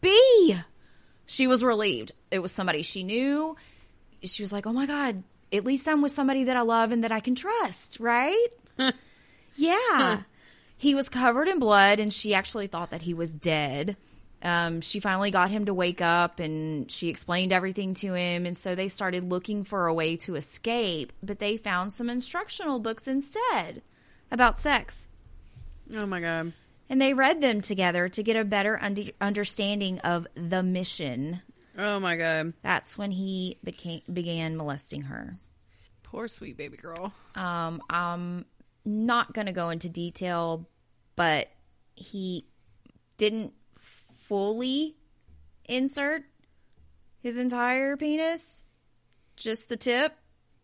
[0.00, 0.56] B!
[1.26, 2.12] She was relieved.
[2.30, 3.56] It was somebody she knew.
[4.22, 7.02] She was like, oh my God, at least I'm with somebody that I love and
[7.02, 8.46] that I can trust, right?
[9.56, 10.22] yeah.
[10.76, 13.96] he was covered in blood, and she actually thought that he was dead.
[14.42, 18.46] Um, she finally got him to wake up and she explained everything to him.
[18.46, 22.78] And so they started looking for a way to escape, but they found some instructional
[22.78, 23.82] books instead
[24.30, 25.08] about sex.
[25.94, 26.52] Oh my god.
[26.88, 31.40] And they read them together to get a better und- understanding of the mission.
[31.76, 32.52] Oh my god.
[32.62, 35.36] That's when he became began molesting her.
[36.02, 37.12] Poor sweet baby girl.
[37.34, 38.44] Um, I'm
[38.84, 40.68] not going to go into detail,
[41.16, 41.48] but
[41.96, 42.46] he
[43.16, 43.54] didn't
[44.28, 44.96] fully
[45.64, 46.22] insert
[47.20, 48.64] his entire penis,
[49.36, 50.16] just the tip,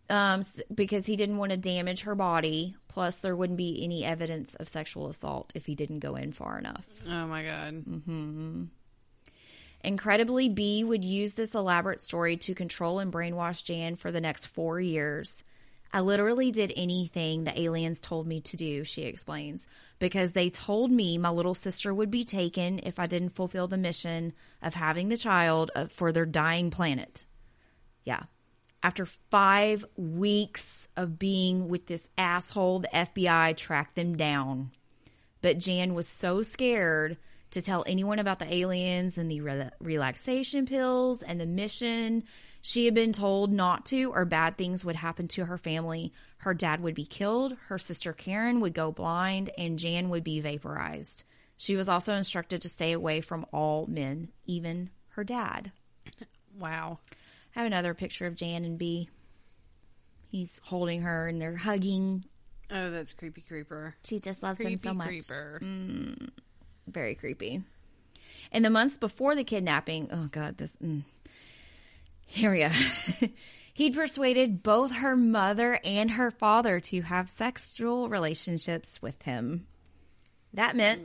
[0.08, 0.42] um,
[0.74, 2.76] because he didn't want to damage her body.
[2.88, 6.58] Plus, there wouldn't be any evidence of sexual assault if he didn't go in far
[6.58, 6.84] enough.
[7.08, 8.68] Oh my god.
[9.84, 14.46] Incredibly, B would use this elaborate story to control and brainwash Jan for the next
[14.46, 15.42] four years.
[15.92, 19.66] I literally did anything the aliens told me to do, she explains,
[19.98, 23.76] because they told me my little sister would be taken if I didn't fulfill the
[23.76, 24.32] mission
[24.62, 27.26] of having the child uh, for their dying planet.
[28.04, 28.22] Yeah.
[28.82, 34.70] After five weeks of being with this asshole, the FBI tracked them down.
[35.42, 37.18] But Jan was so scared
[37.50, 42.24] to tell anyone about the aliens and the re- relaxation pills and the mission.
[42.64, 46.12] She had been told not to, or bad things would happen to her family.
[46.38, 50.40] Her dad would be killed, her sister Karen would go blind, and Jan would be
[50.40, 51.24] vaporized.
[51.56, 55.72] She was also instructed to stay away from all men, even her dad.
[56.58, 56.98] Wow.
[57.54, 59.08] I have another picture of Jan and B.
[60.30, 62.24] He's holding her and they're hugging.
[62.70, 63.94] Oh, that's creepy creeper.
[64.04, 65.06] She just loves Creepy him so much.
[65.08, 65.60] creeper.
[66.86, 67.62] very creepy.
[68.52, 70.76] In the months before the kidnapping, oh god, this.
[70.76, 71.02] Mm.
[72.32, 72.70] Here we go.
[73.74, 79.66] He'd persuaded both her mother and her father to have sexual relationships with him.
[80.54, 81.02] That meant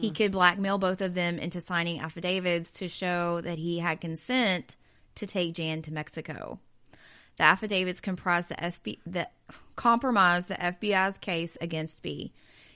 [0.00, 0.14] he mm.
[0.14, 4.76] could blackmail both of them into signing affidavits to show that he had consent
[5.16, 6.60] to take Jan to Mexico.
[7.38, 9.32] The affidavits comprised the SB that
[9.74, 12.32] compromised the FBI's case against B.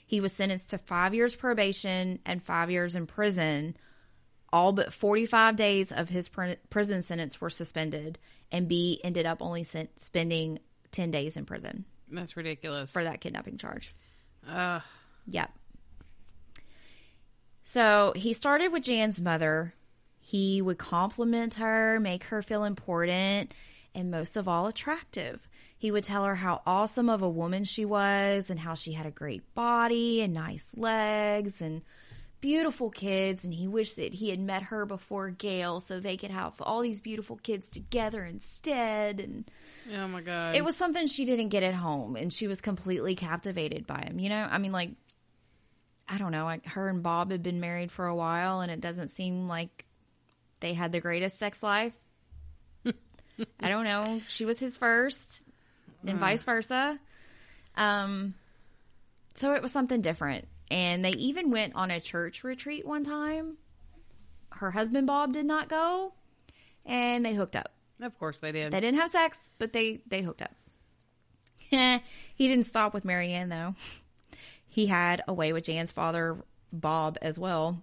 [0.09, 3.77] He was sentenced to five years probation and five years in prison.
[4.53, 8.19] All but 45 days of his pr- prison sentence were suspended,
[8.51, 10.59] and B ended up only sent- spending
[10.91, 12.91] 10 days in prison That's ridiculous.
[12.93, 13.95] for that kidnapping charge.
[14.49, 14.83] Ugh.
[15.29, 15.51] Yep.
[17.65, 19.73] So he started with Jan's mother.
[20.21, 23.53] He would compliment her, make her feel important,
[23.95, 25.49] and most of all, attractive.
[25.79, 29.07] He would tell her how awesome of a woman she was and how she had
[29.07, 31.83] a great body and nice legs and
[32.43, 33.45] beautiful kids.
[33.45, 36.83] And he wished that he had met her before Gail so they could have all
[36.83, 39.19] these beautiful kids together instead.
[39.21, 39.51] And
[39.95, 40.55] Oh my god.
[40.55, 44.19] it was something she didn't get at home and she was completely captivated by him.
[44.19, 44.91] You know, I mean, like,
[46.07, 48.83] I don't know, like her and Bob had been married for a while and it
[48.83, 49.87] doesn't seem like
[50.61, 51.95] they had the greatest sex life.
[52.85, 54.21] I don't know.
[54.27, 55.45] She was his first
[56.07, 56.99] and vice versa.
[57.77, 58.35] Um,
[59.35, 60.47] so it was something different.
[60.73, 63.59] And they even went on a church retreat one time.
[64.49, 66.15] Her husband Bob did not go
[66.87, 67.73] and they hooked up.
[68.01, 68.73] Of course they did.
[68.73, 70.55] They didn't have sex, but they they hooked up.
[72.35, 73.75] he didn't stop with Mary Ann though.
[74.67, 76.39] He had a way with Jan's father,
[76.73, 77.83] Bob, as well.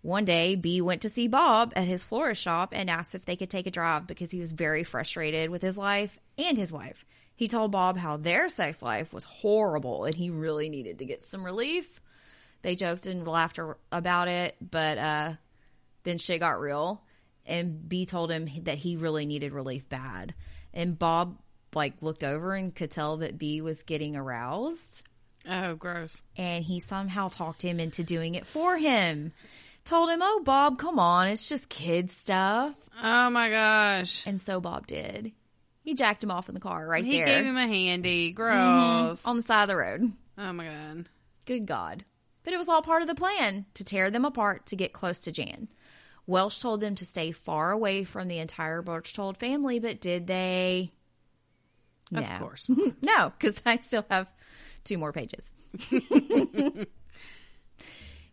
[0.00, 3.36] One day, B went to see Bob at his florist shop and asked if they
[3.36, 7.04] could take a drive because he was very frustrated with his life and his wife.
[7.36, 11.24] He told Bob how their sex life was horrible and he really needed to get
[11.24, 12.00] some relief.
[12.62, 13.58] They joked and laughed
[13.90, 15.32] about it, but uh,
[16.04, 17.02] then shit got real
[17.46, 20.34] and B told him that he really needed relief bad.
[20.72, 21.38] And Bob
[21.74, 25.02] like looked over and could tell that B was getting aroused
[25.48, 26.20] oh, gross.
[26.36, 29.32] and he somehow talked him into doing it for him.
[29.84, 34.22] Told him, "Oh, Bob, come on, it's just kid stuff." Oh my gosh.
[34.26, 35.32] And so Bob did.
[35.80, 38.30] He jacked him off in the car right He there He gave him a handy.
[38.30, 39.24] Gross.
[39.24, 40.12] on the side of the road.
[40.38, 41.08] Oh my god.
[41.46, 42.04] Good God.
[42.44, 45.18] But it was all part of the plan to tear them apart to get close
[45.20, 45.68] to Jan.
[46.26, 50.92] Welch told them to stay far away from the entire Berchtold family, but did they?
[52.10, 52.20] No.
[52.20, 52.70] Of course.
[53.02, 54.32] no, because I still have
[54.84, 55.52] two more pages.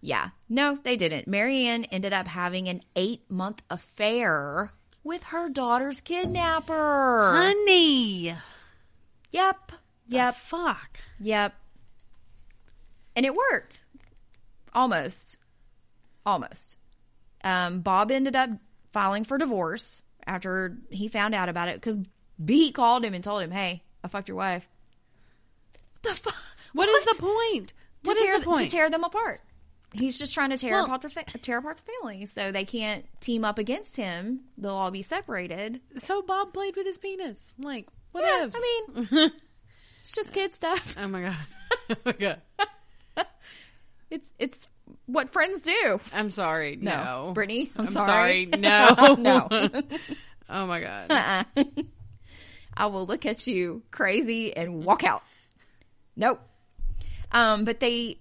[0.01, 1.27] yeah, no, they didn't.
[1.27, 7.31] Mary Ann ended up having an eight month affair with her daughter's kidnapper.
[7.33, 8.35] Honey.
[9.31, 9.71] Yep,
[10.07, 10.99] yep, Fuck.
[11.19, 11.55] yep.
[13.15, 13.85] And it worked.
[14.79, 15.37] Almost.
[16.25, 16.77] Almost.
[17.43, 18.49] Um, Bob ended up
[18.93, 21.97] filing for divorce after he found out about it because
[22.43, 24.67] B called him and told him, "Hey, I fucked your wife."
[26.03, 26.29] The fu-
[26.73, 27.69] what is the point?
[27.69, 27.73] to
[28.09, 28.69] What is tear, the point?
[28.71, 29.41] To tear them apart.
[29.91, 32.63] He's just trying to tear Well- apart the fa- tear apart the family, so they
[32.63, 34.41] can't team up against him.
[34.57, 35.81] They'll all be separated.
[35.97, 37.53] so Bob played with his penis.
[37.59, 38.55] Like, what Yeah, ifs?
[38.57, 39.31] I mean,
[40.01, 40.95] it's just kid stuff.
[40.97, 41.37] oh my god.
[41.89, 42.41] oh my god.
[44.09, 44.67] It's it's
[45.05, 45.99] what friends do.
[46.13, 46.75] I'm sorry.
[46.75, 46.91] No.
[47.27, 48.07] No, Brittany, I'm, I'm sorry.
[48.07, 48.45] sorry.
[48.57, 49.15] No.
[49.15, 49.69] no.
[50.51, 51.11] Oh my god.
[51.11, 51.63] Uh-uh.
[52.75, 55.21] I will look at you crazy and walk out.
[56.15, 56.41] Nope.
[57.31, 58.17] Um, but they,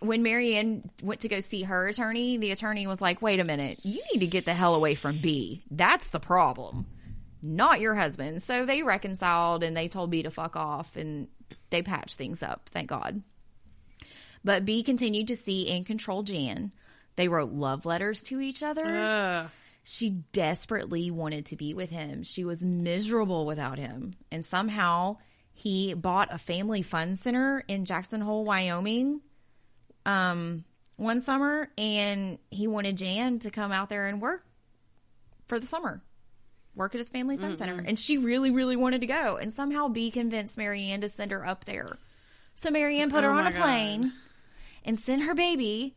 [0.00, 3.44] when Mary Ann went to go see her attorney, the attorney was like, wait a
[3.44, 5.64] minute, you need to get the hell away from B.
[5.70, 6.84] That's the problem,
[7.40, 8.42] not your husband.
[8.42, 11.28] So they reconciled and they told B to fuck off and
[11.70, 13.22] they patched things up, thank God.
[14.44, 16.72] But B continued to see and control Jan.
[17.16, 18.84] They wrote love letters to each other.
[18.86, 19.50] Ugh.
[19.82, 22.22] She desperately wanted to be with him.
[22.22, 24.14] She was miserable without him.
[24.30, 25.16] And somehow
[25.54, 29.20] he bought a family fun center in Jackson Hole, Wyoming,
[30.06, 30.64] um,
[30.96, 34.44] one summer, and he wanted Jan to come out there and work
[35.46, 36.02] for the summer.
[36.76, 37.82] Work at his family fun center.
[37.84, 39.36] And she really, really wanted to go.
[39.36, 41.98] And somehow B convinced Mary Ann to send her up there.
[42.54, 43.60] So Mary Ann put her Oh on a God.
[43.62, 44.12] plane
[44.84, 45.96] and sent her baby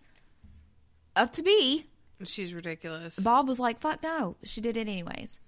[1.15, 1.85] up to B
[2.25, 3.17] She's ridiculous.
[3.17, 4.35] Bob was like, fuck no.
[4.43, 5.39] She did it anyways.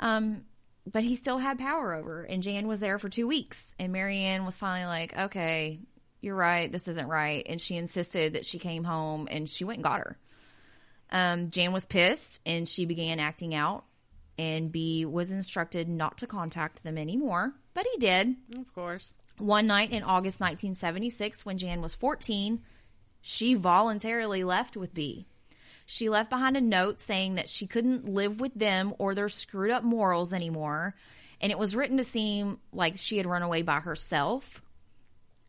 [0.00, 0.44] Um,
[0.90, 3.74] but he still had power over, her, and Jan was there for two weeks.
[3.78, 5.80] And Mary Ann was finally like, okay,
[6.20, 6.70] you're right.
[6.70, 7.44] This isn't right.
[7.48, 10.18] And she insisted that she came home and she went and got her.
[11.10, 13.84] Um, Jan was pissed and she began acting out.
[14.36, 18.34] And B was instructed not to contact them anymore, but he did.
[18.58, 19.14] Of course.
[19.38, 22.60] One night in August 1976, when Jan was 14,
[23.20, 25.26] she voluntarily left with B.
[25.86, 29.70] She left behind a note saying that she couldn't live with them or their screwed
[29.70, 30.94] up morals anymore.
[31.40, 34.62] And it was written to seem like she had run away by herself,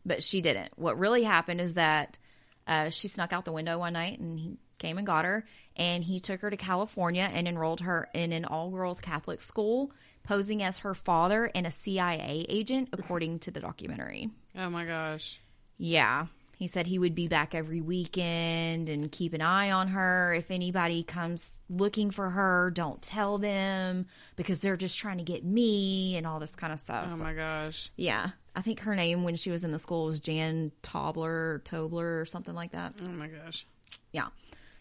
[0.04, 0.72] but she didn't.
[0.76, 2.18] What really happened is that
[2.66, 5.46] uh, she snuck out the window one night and he came and got her.
[5.76, 9.92] And he took her to California and enrolled her in an all girls Catholic school,
[10.26, 14.30] posing as her father and a CIA agent, according to the documentary.
[14.56, 15.40] Oh my gosh.
[15.78, 16.26] Yeah.
[16.58, 20.32] He said he would be back every weekend and keep an eye on her.
[20.32, 25.44] If anybody comes looking for her, don't tell them because they're just trying to get
[25.44, 27.08] me and all this kind of stuff.
[27.12, 27.90] Oh my gosh.
[27.96, 28.30] yeah.
[28.54, 32.24] I think her name when she was in the school was Jan Tobler, Tobler, or
[32.24, 32.94] something like that.
[33.02, 33.66] Oh my gosh.
[34.12, 34.28] Yeah.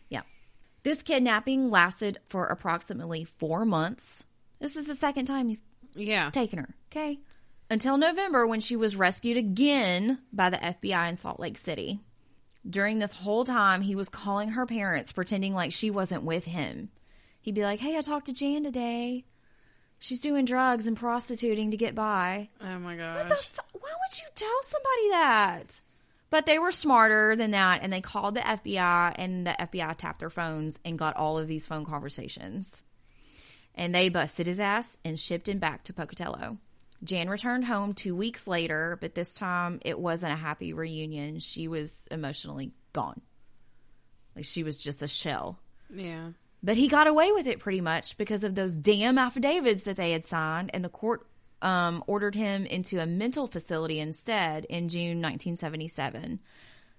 [0.07, 0.22] Yeah.
[0.84, 4.23] This kidnapping lasted for approximately four months.
[4.65, 5.61] This is the second time he's
[5.93, 6.31] Yeah.
[6.31, 6.75] taken her.
[6.91, 7.19] Okay.
[7.69, 11.99] Until November when she was rescued again by the FBI in Salt Lake City.
[12.67, 16.89] During this whole time, he was calling her parents, pretending like she wasn't with him.
[17.41, 19.25] He'd be like, Hey, I talked to Jan today.
[19.99, 22.49] She's doing drugs and prostituting to get by.
[22.59, 23.17] Oh my gosh.
[23.19, 25.81] What the fu- Why would you tell somebody that?
[26.31, 30.19] But they were smarter than that, and they called the FBI, and the FBI tapped
[30.21, 32.81] their phones and got all of these phone conversations.
[33.76, 36.57] And they busted his ass and shipped him back to Pocatello.
[37.03, 41.39] Jan returned home two weeks later, but this time it wasn't a happy reunion.
[41.39, 43.22] She was emotionally gone.
[44.35, 45.60] Like she was just a shell.
[45.93, 46.30] yeah.
[46.64, 50.14] But he got away with it pretty much because of those damn affidavits that they
[50.14, 51.27] had signed, and the court
[51.61, 56.39] um, ordered him into a mental facility instead in June 1977.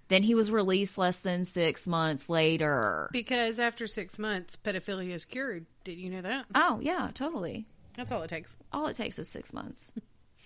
[0.09, 3.09] Then he was released less than six months later.
[3.13, 5.67] Because after six months, pedophilia is cured.
[5.85, 6.47] Did you know that?
[6.55, 7.67] Oh, yeah, totally.
[7.95, 8.55] That's all it takes.
[8.73, 9.91] All it takes is six months.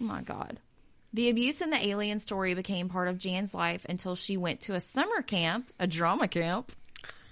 [0.01, 0.61] Oh my God.
[1.12, 4.74] The abuse and the alien story became part of Jan's life until she went to
[4.74, 6.73] a summer camp, a drama camp.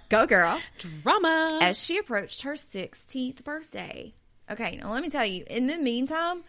[0.09, 0.61] Go, girl.
[0.79, 1.61] Drama.
[1.63, 4.15] as she approached her 16th birthday.
[4.51, 6.43] Okay, now let me tell you, in the meantime,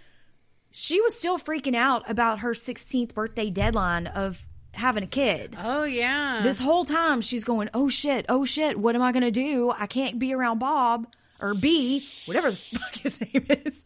[0.71, 4.41] she was still freaking out about her 16th birthday deadline of
[4.73, 5.55] having a kid.
[5.59, 6.41] oh yeah.
[6.43, 9.71] This whole time she's going, oh shit, oh shit, what am I going to do?
[9.75, 11.07] I can't be around Bob
[11.39, 13.83] or B, whatever the fuck his name is.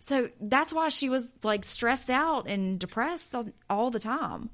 [0.00, 4.50] So that's why she was like stressed out and depressed all- all the time.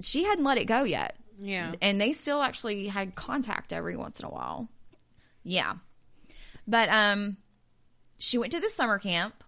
[0.00, 1.72] She hadn't let it go yet yeah.
[1.80, 4.68] and they still actually had contact every once in a while.
[5.42, 5.74] Yeah.
[6.66, 7.36] But um
[8.18, 9.42] she went to the summer camp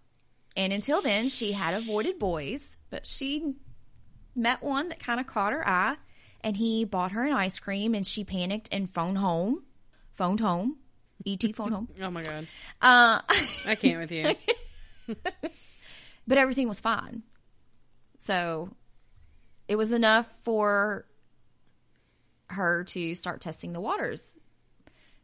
[0.56, 3.54] and until then she had avoided boys, but she
[4.36, 5.96] met one that kind of caught her eye
[6.42, 9.62] and he bought her an ice cream and she panicked and phoned home.
[10.14, 10.76] Phoned home.
[11.26, 11.88] ET phoned home.
[12.00, 12.46] Oh my god.
[12.80, 13.20] Uh
[13.66, 14.34] I can't with you.
[16.26, 17.22] but everything was fine.
[18.24, 18.70] So
[19.68, 21.06] it was enough for
[22.48, 24.36] her to start testing the waters.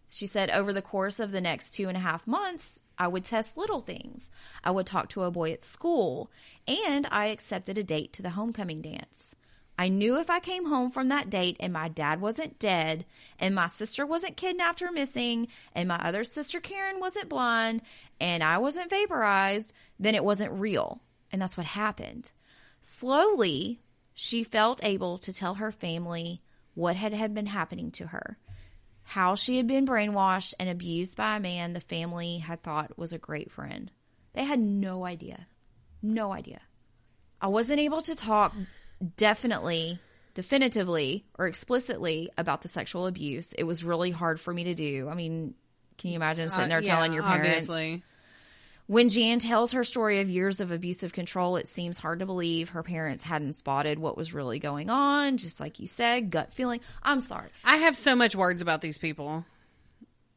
[0.09, 3.25] She said, over the course of the next two and a half months, I would
[3.25, 4.31] test little things.
[4.63, 6.31] I would talk to a boy at school,
[6.69, 9.35] and I accepted a date to the homecoming dance.
[9.77, 13.05] I knew if I came home from that date and my dad wasn't dead,
[13.41, 17.83] and my sister wasn't kidnapped or missing, and my other sister Karen wasn't blind,
[18.21, 21.01] and I wasn't vaporized, then it wasn't real.
[21.33, 22.31] And that's what happened.
[22.83, 23.81] Slowly,
[24.15, 26.41] she felt able to tell her family
[26.75, 28.39] what had, had been happening to her,
[29.13, 33.13] how she had been brainwashed and abused by a man the family had thought was
[33.13, 33.91] a great friend.
[34.33, 35.47] They had no idea.
[36.01, 36.63] No idea.
[37.39, 38.55] I wasn't able to talk
[39.19, 39.99] definitely,
[40.33, 43.53] definitively, or explicitly about the sexual abuse.
[43.53, 45.11] It was really hard for me to do.
[45.11, 45.57] I mean,
[45.99, 47.69] can you imagine sitting there Uh, yeah, telling your parents?
[47.69, 48.03] Obviously.
[48.89, 52.71] When Jan tells her story of years of abusive control, it seems hard to believe
[52.71, 55.37] her parents hadn't spotted what was really going on.
[55.39, 56.81] Just like you said, gut feeling.
[57.03, 57.49] I'm sorry.
[57.65, 59.45] I have so much words about these people.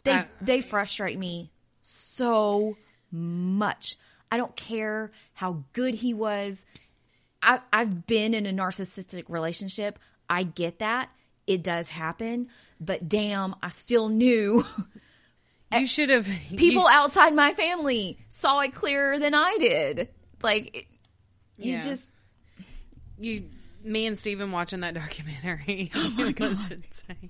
[0.03, 1.51] They I- they frustrate me
[1.81, 2.77] so
[3.11, 3.97] much.
[4.31, 6.63] I don't care how good he was.
[7.41, 9.99] I, I've been in a narcissistic relationship.
[10.29, 11.09] I get that.
[11.47, 12.49] It does happen.
[12.79, 14.65] But damn, I still knew
[15.71, 20.09] You should have people outside my family saw it clearer than I did.
[20.41, 20.85] Like, it,
[21.57, 21.79] you Yeah.
[21.81, 22.03] just,
[23.17, 23.45] you
[23.83, 25.91] me and Steven watching that documentary.
[25.95, 27.29] Oh my god, insane.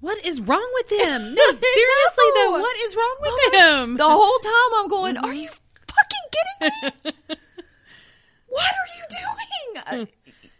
[0.00, 1.34] What is wrong with them?
[1.34, 3.96] No, seriously though, what is wrong with them?
[3.96, 7.36] the whole time I'm going, are you fucking kidding me?
[8.48, 10.06] what are you doing?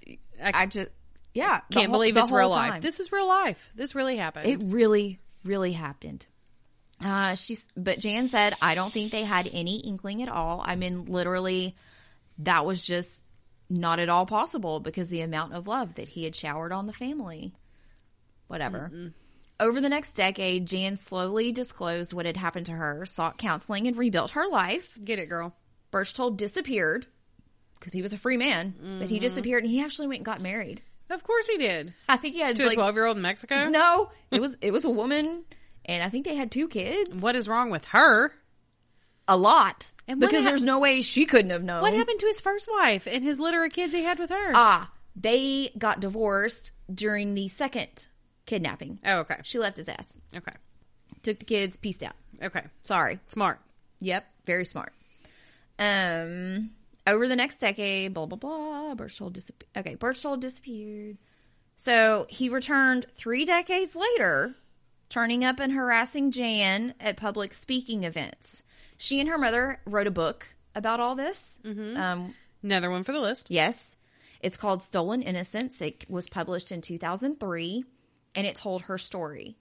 [0.09, 0.45] Hmm.
[0.45, 0.89] I, I just,
[1.35, 1.61] yeah.
[1.71, 2.83] Can't whole- believe it's real whole life.
[2.83, 3.71] This is real life.
[3.75, 4.47] This really happened.
[4.47, 6.27] It really, really happened.
[7.03, 10.63] Uh, she's, but Jan said, I don't think they had any inkling at all.
[10.65, 11.77] I mean, literally,
[12.39, 13.25] that was just
[13.69, 16.93] not at all possible because the amount of love that he had showered on the
[16.93, 17.53] family.
[18.47, 19.13] Whatever.
[19.59, 23.97] Over the next decade, Jan slowly disclosed what had happened to her, sought counseling, and
[23.97, 24.97] rebuilt her life.
[25.03, 25.55] Get it, girl.
[25.91, 27.07] Berchtold disappeared
[27.79, 30.41] because he was a free man, but he disappeared and he actually went and got
[30.41, 30.83] married.
[31.09, 31.95] Of course he did.
[32.09, 33.69] I think he had To a twelve year old in Mexico?
[33.69, 35.45] no, it was it was a woman,
[35.87, 37.15] and I think they had two kids.
[37.15, 38.33] What is wrong with her?
[39.29, 41.83] A lot, And because hap- there's no way she couldn't have known.
[41.83, 44.53] What happened to his first wife and his litter of kids he had with her?
[44.55, 48.07] Ah, they got divorced during the second
[48.45, 49.01] kidnapping.
[49.05, 49.39] oh, okay.
[49.43, 50.53] She left his ass, Okay.
[51.25, 52.15] took the kids, pieced out.
[52.41, 52.63] Okay.
[52.85, 53.19] Sorry.
[53.29, 53.59] Smart.
[54.01, 54.93] Yep, very smart.
[55.79, 56.71] Um,
[57.07, 58.95] over the next decade, blah blah blah.
[58.95, 59.71] Berchtold disappeared.
[59.77, 61.19] Okay, Berchtold disappeared.
[61.77, 64.55] So he returned three decades later
[65.09, 68.63] turning up and harassing Jan at public speaking events.
[68.97, 71.59] She and her mother wrote a book about all this.
[71.65, 73.51] Um, Another one for the list.
[73.51, 73.97] yes.
[74.41, 75.81] It's called Stolen Innocence.
[75.81, 77.85] It was published in 2003
[78.35, 79.57] and it told her story.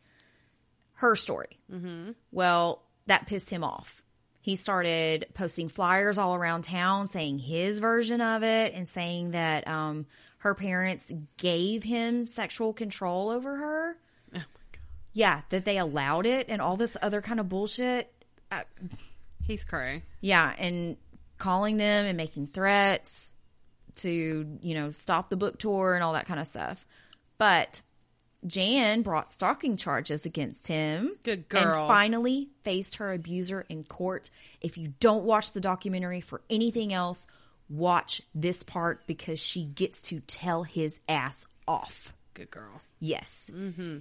[0.96, 1.60] Her story.
[1.72, 2.12] Mm-hmm.
[2.32, 4.02] Well, that pissed him off.
[4.42, 9.68] He started posting flyers all around town saying his version of it and saying that
[9.68, 10.06] um,
[10.40, 13.98] her parents gave him sexual control over her.
[15.16, 18.12] Yeah, that they allowed it and all this other kind of bullshit.
[18.52, 18.64] Uh,
[19.48, 20.04] He's cray.
[20.20, 20.98] Yeah, and
[21.38, 23.32] calling them and making threats
[23.96, 26.86] to, you know, stop the book tour and all that kind of stuff.
[27.38, 27.82] But
[28.46, 31.16] Jan brought stalking charges against him.
[31.24, 31.80] Good girl.
[31.80, 34.30] And finally faced her abuser in court.
[34.60, 37.26] If you don't watch the documentary for anything else,
[37.70, 42.14] watch this part because she gets to tell his ass off.
[42.36, 42.82] Good girl.
[43.00, 43.50] Yes.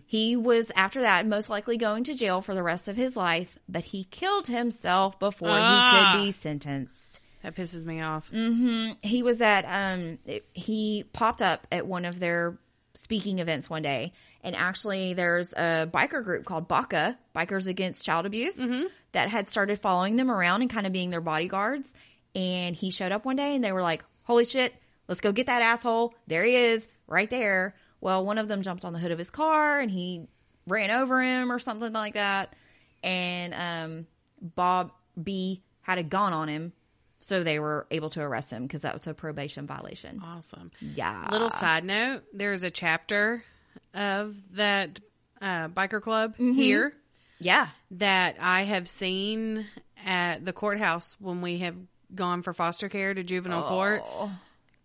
[0.06, 3.58] He was, after that, most likely going to jail for the rest of his life,
[3.68, 6.12] but he killed himself before Ah.
[6.14, 7.20] he could be sentenced.
[7.42, 8.28] That pisses me off.
[9.02, 12.58] He was at, um, it- he popped up at one of their
[12.94, 14.12] speaking events one day.
[14.42, 18.58] And actually, there's a biker group called BACA, Bikers Against Child Abuse,
[19.12, 21.92] that had started following them around and kind of being their bodyguards.
[22.34, 24.74] And he showed up one day and they were like, holy shit,
[25.08, 26.14] let's go get that asshole.
[26.26, 27.74] There he is, right there.
[28.04, 30.28] Well, one of them jumped on the hood of his car and he
[30.66, 32.54] ran over him or something like that.
[33.02, 34.06] And um,
[34.40, 36.72] Bob B had a gun on him.
[37.20, 40.20] So they were able to arrest him because that was a probation violation.
[40.22, 40.70] Awesome.
[40.80, 41.26] Yeah.
[41.32, 43.42] Little side note: there's a chapter
[43.94, 45.00] of that
[45.40, 46.92] uh, biker club here
[47.40, 47.68] Yeah.
[47.92, 49.64] that I have seen
[50.04, 51.76] at the courthouse when we have
[52.14, 54.30] gone for foster care to juvenile court, Oh.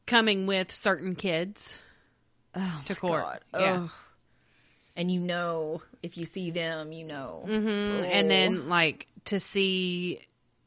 [0.05, 1.77] coming with certain kids
[2.85, 3.21] to court.
[3.21, 3.39] God.
[3.53, 3.87] Yeah.
[4.95, 7.45] And you know, if you see them, you know.
[7.47, 8.03] Mm-hmm.
[8.05, 10.19] And then like to see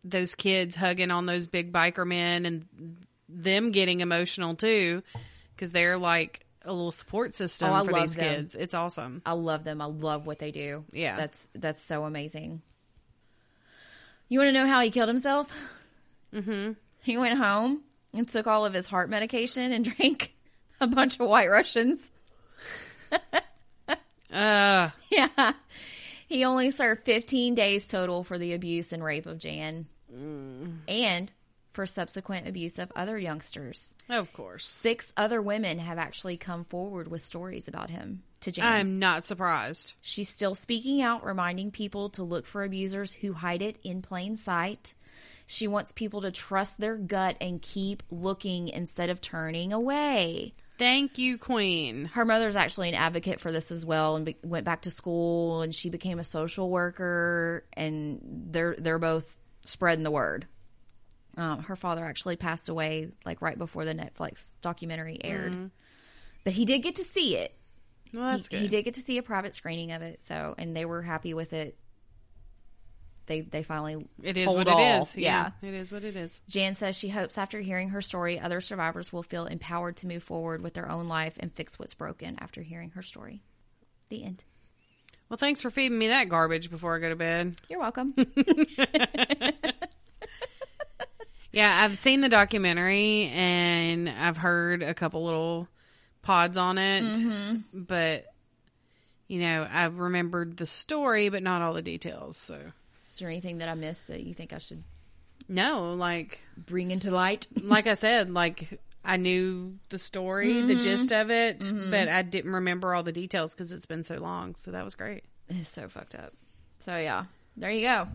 [0.04, 2.96] those kids hugging on those big biker men and
[3.28, 5.02] them getting emotional too
[5.54, 8.34] because they're like a little support system Oh, I for love these them.
[8.36, 8.54] kids.
[8.54, 9.22] It's awesome.
[9.26, 9.80] I love them.
[9.80, 10.84] I love what they do.
[10.92, 11.16] Yeah.
[11.16, 12.62] That's that's so amazing.
[14.28, 15.50] You want to know how he killed himself?
[16.32, 16.72] Mm-hmm.
[17.02, 17.82] He went home
[18.14, 20.31] and took all of his heart medication and drank
[20.82, 22.10] a bunch of white Russians.
[24.32, 25.52] Uh, Yeah.
[26.28, 29.86] He only served 15 days total for the abuse and rape of Jan
[30.88, 31.30] and
[31.74, 33.94] for subsequent abuse of other youngsters.
[34.09, 34.66] of course.
[34.66, 38.64] Six other women have actually come forward with stories about him to Jan.
[38.66, 39.92] I'm not surprised.
[40.00, 44.36] She's still speaking out, reminding people to look for abusers who hide it in plain
[44.36, 44.94] sight.
[45.46, 50.54] She wants people to trust their gut and keep looking instead of turning away.
[50.82, 52.06] Thank you, Queen.
[52.06, 55.62] Her mother's actually an advocate for this as well, and be- went back to school,
[55.62, 60.48] and she became a social worker, and they're they're both spreading the word.
[61.36, 65.70] Um, her father actually passed away like right before the Netflix documentary aired,
[66.42, 67.54] but he did get to see it.
[68.12, 68.62] Well, that's he, good.
[68.62, 71.32] he did get to see a private screening of it, so and they were happy
[71.32, 71.78] with it.
[73.27, 74.78] They they finally It is what all.
[74.81, 75.16] it is.
[75.16, 75.51] Yeah.
[75.62, 76.40] It is what it is.
[76.49, 80.23] Jan says she hopes after hearing her story, other survivors will feel empowered to move
[80.23, 83.43] forward with their own life and fix what's broken after hearing her story.
[84.09, 84.44] The end.
[85.28, 87.55] Well, thanks for feeding me that garbage before I go to bed.
[87.69, 88.15] You're welcome.
[91.55, 95.69] Yeah, I've seen the documentary and I've heard a couple little
[96.23, 97.82] pods on it, Mm-hmm.
[97.82, 98.24] but
[99.28, 102.39] you know, I remembered the story, but not all the details.
[102.39, 102.59] So
[103.12, 104.82] Is there anything that I missed that you think I should
[105.48, 107.47] no, like bring into light?
[107.62, 110.80] like I said, like I knew the story, the Mm-hmm.
[110.80, 114.55] gist of it, but I didn't remember all the details because it's been so long.
[114.56, 115.24] So that was great.
[115.48, 116.32] It's so fucked up.
[116.78, 117.24] So yeah,
[117.56, 118.09] there you go.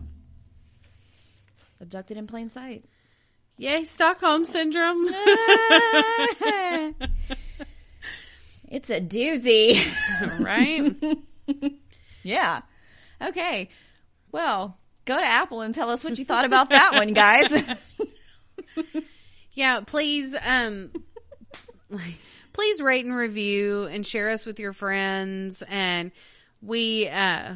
[1.80, 2.84] Abducted in plain sight.
[3.58, 5.06] Yay, Stockholm syndrome.
[8.70, 9.80] It's a doozy.
[10.40, 10.94] right?
[12.22, 12.60] yeah.
[13.22, 13.70] Okay.
[14.30, 14.76] Well,
[15.08, 17.52] go to Apple and tell us what you thought about that one, guys.
[19.54, 20.92] Yeah, please um
[22.52, 26.12] please rate and review and share us with your friends and
[26.62, 27.54] we uh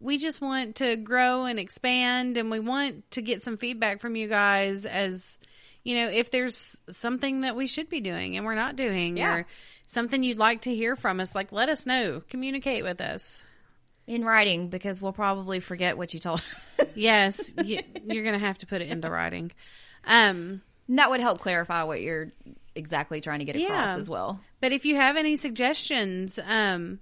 [0.00, 4.16] we just want to grow and expand and we want to get some feedback from
[4.16, 5.38] you guys as
[5.84, 9.34] you know if there's something that we should be doing and we're not doing Yeah.
[9.36, 9.46] or
[9.86, 13.40] something you'd like to hear from us like let us know communicate with us
[14.06, 16.80] in writing because we'll probably forget what you told us.
[16.94, 19.52] yes y- you're gonna have to put it in the writing
[20.06, 22.32] um that would help clarify what you're
[22.74, 23.96] exactly trying to get across Yeah.
[23.96, 24.40] as well.
[24.60, 26.98] But if you have any suggestions, um,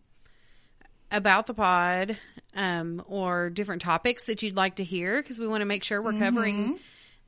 [1.11, 2.19] about the pod
[2.55, 6.03] um, or different topics that you'd like to hear because we want to make sure
[6.03, 6.79] we're covering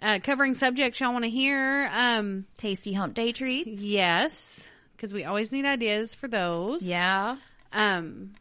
[0.03, 1.91] uh, covering subjects y'all want to hear.
[1.95, 3.69] Um, Tasty hump day treats.
[3.81, 6.83] yes, because we always need ideas for those.
[6.83, 7.37] Yeah.
[7.73, 8.33] Um,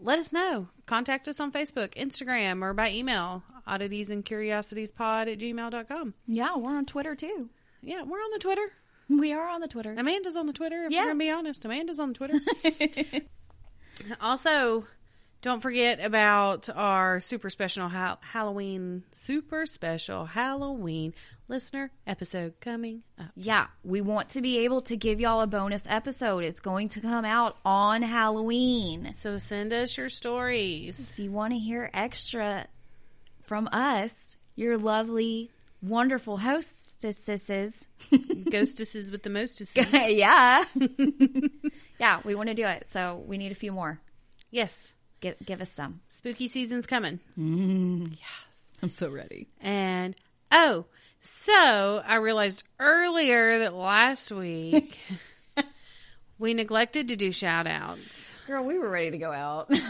[0.00, 0.68] let us know.
[0.86, 6.14] Contact us on Facebook, Instagram, or by email, oddities and curiosities pod at gmail.com.
[6.26, 7.50] Yeah, we're on Twitter too.
[7.82, 8.72] Yeah, we're on the Twitter.
[9.08, 9.94] We are on the Twitter.
[9.96, 10.84] Amanda's on the Twitter.
[10.84, 11.00] If Yeah.
[11.00, 12.40] we're going to be honest, Amanda's on the Twitter.
[14.20, 14.84] also,
[15.40, 21.14] don't forget about our super special ha- Halloween, super special Halloween
[21.46, 23.28] listener episode coming up.
[23.36, 26.42] Yeah, we want to be able to give y'all a bonus episode.
[26.42, 29.12] It's going to come out on Halloween.
[29.12, 31.10] So send us your stories.
[31.10, 32.66] If you want to hear extra
[33.44, 35.50] from us, your lovely,
[35.80, 37.72] wonderful hostesses.
[38.50, 39.86] Ghostesses with the mostesses.
[39.92, 40.64] yeah.
[42.00, 42.88] yeah, we want to do it.
[42.90, 44.00] So we need a few more.
[44.50, 44.94] Yes.
[45.20, 46.00] Give, give us some.
[46.10, 47.18] Spooky season's coming.
[47.38, 48.66] Mm, yes.
[48.82, 49.48] I'm so ready.
[49.60, 50.14] And
[50.52, 50.84] oh,
[51.20, 54.96] so I realized earlier that last week
[56.38, 58.32] we neglected to do shout outs.
[58.46, 59.70] Girl, we were ready to go out.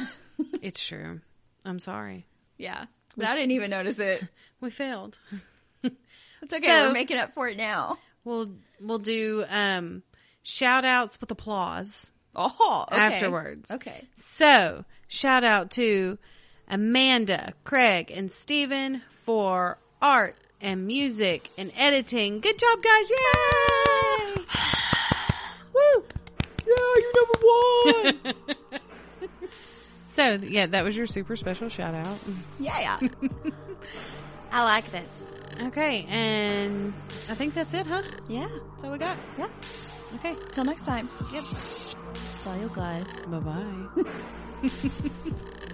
[0.63, 1.21] It's true.
[1.65, 2.25] I'm sorry.
[2.59, 2.85] yeah.
[3.17, 4.23] But I didn't even notice it.
[4.61, 5.19] We failed.
[5.83, 5.95] It's
[6.55, 6.65] okay.
[6.67, 7.99] So- we're making up for it now.
[8.25, 10.03] We'll we'll do um
[10.45, 12.07] shout outs with applause
[12.37, 13.01] Oh, okay.
[13.01, 13.71] afterwards.
[13.73, 14.07] Okay.
[14.17, 16.19] So, shout out to
[16.69, 22.41] Amanda, Craig, and Steven for art and music and editing.
[22.41, 23.11] Good job, guys.
[23.11, 24.35] Yay!
[25.75, 26.05] Woo!
[26.67, 28.35] Yeah, you number one.
[30.07, 32.19] So, yeah, that was your super special shout out.
[32.59, 33.09] yeah, yeah.
[34.51, 35.09] I liked it.
[35.63, 36.93] Okay, and
[37.31, 38.03] I think that's it, huh?
[38.29, 38.49] Yeah.
[38.73, 39.17] That's all we got.
[39.39, 39.47] Yeah.
[40.17, 40.35] Okay.
[40.51, 41.09] Till next time.
[41.33, 41.45] Yep.
[42.45, 43.07] Bye, you guys.
[43.29, 44.03] Bye bye.
[44.63, 45.68] 嘿嘿嘿嘿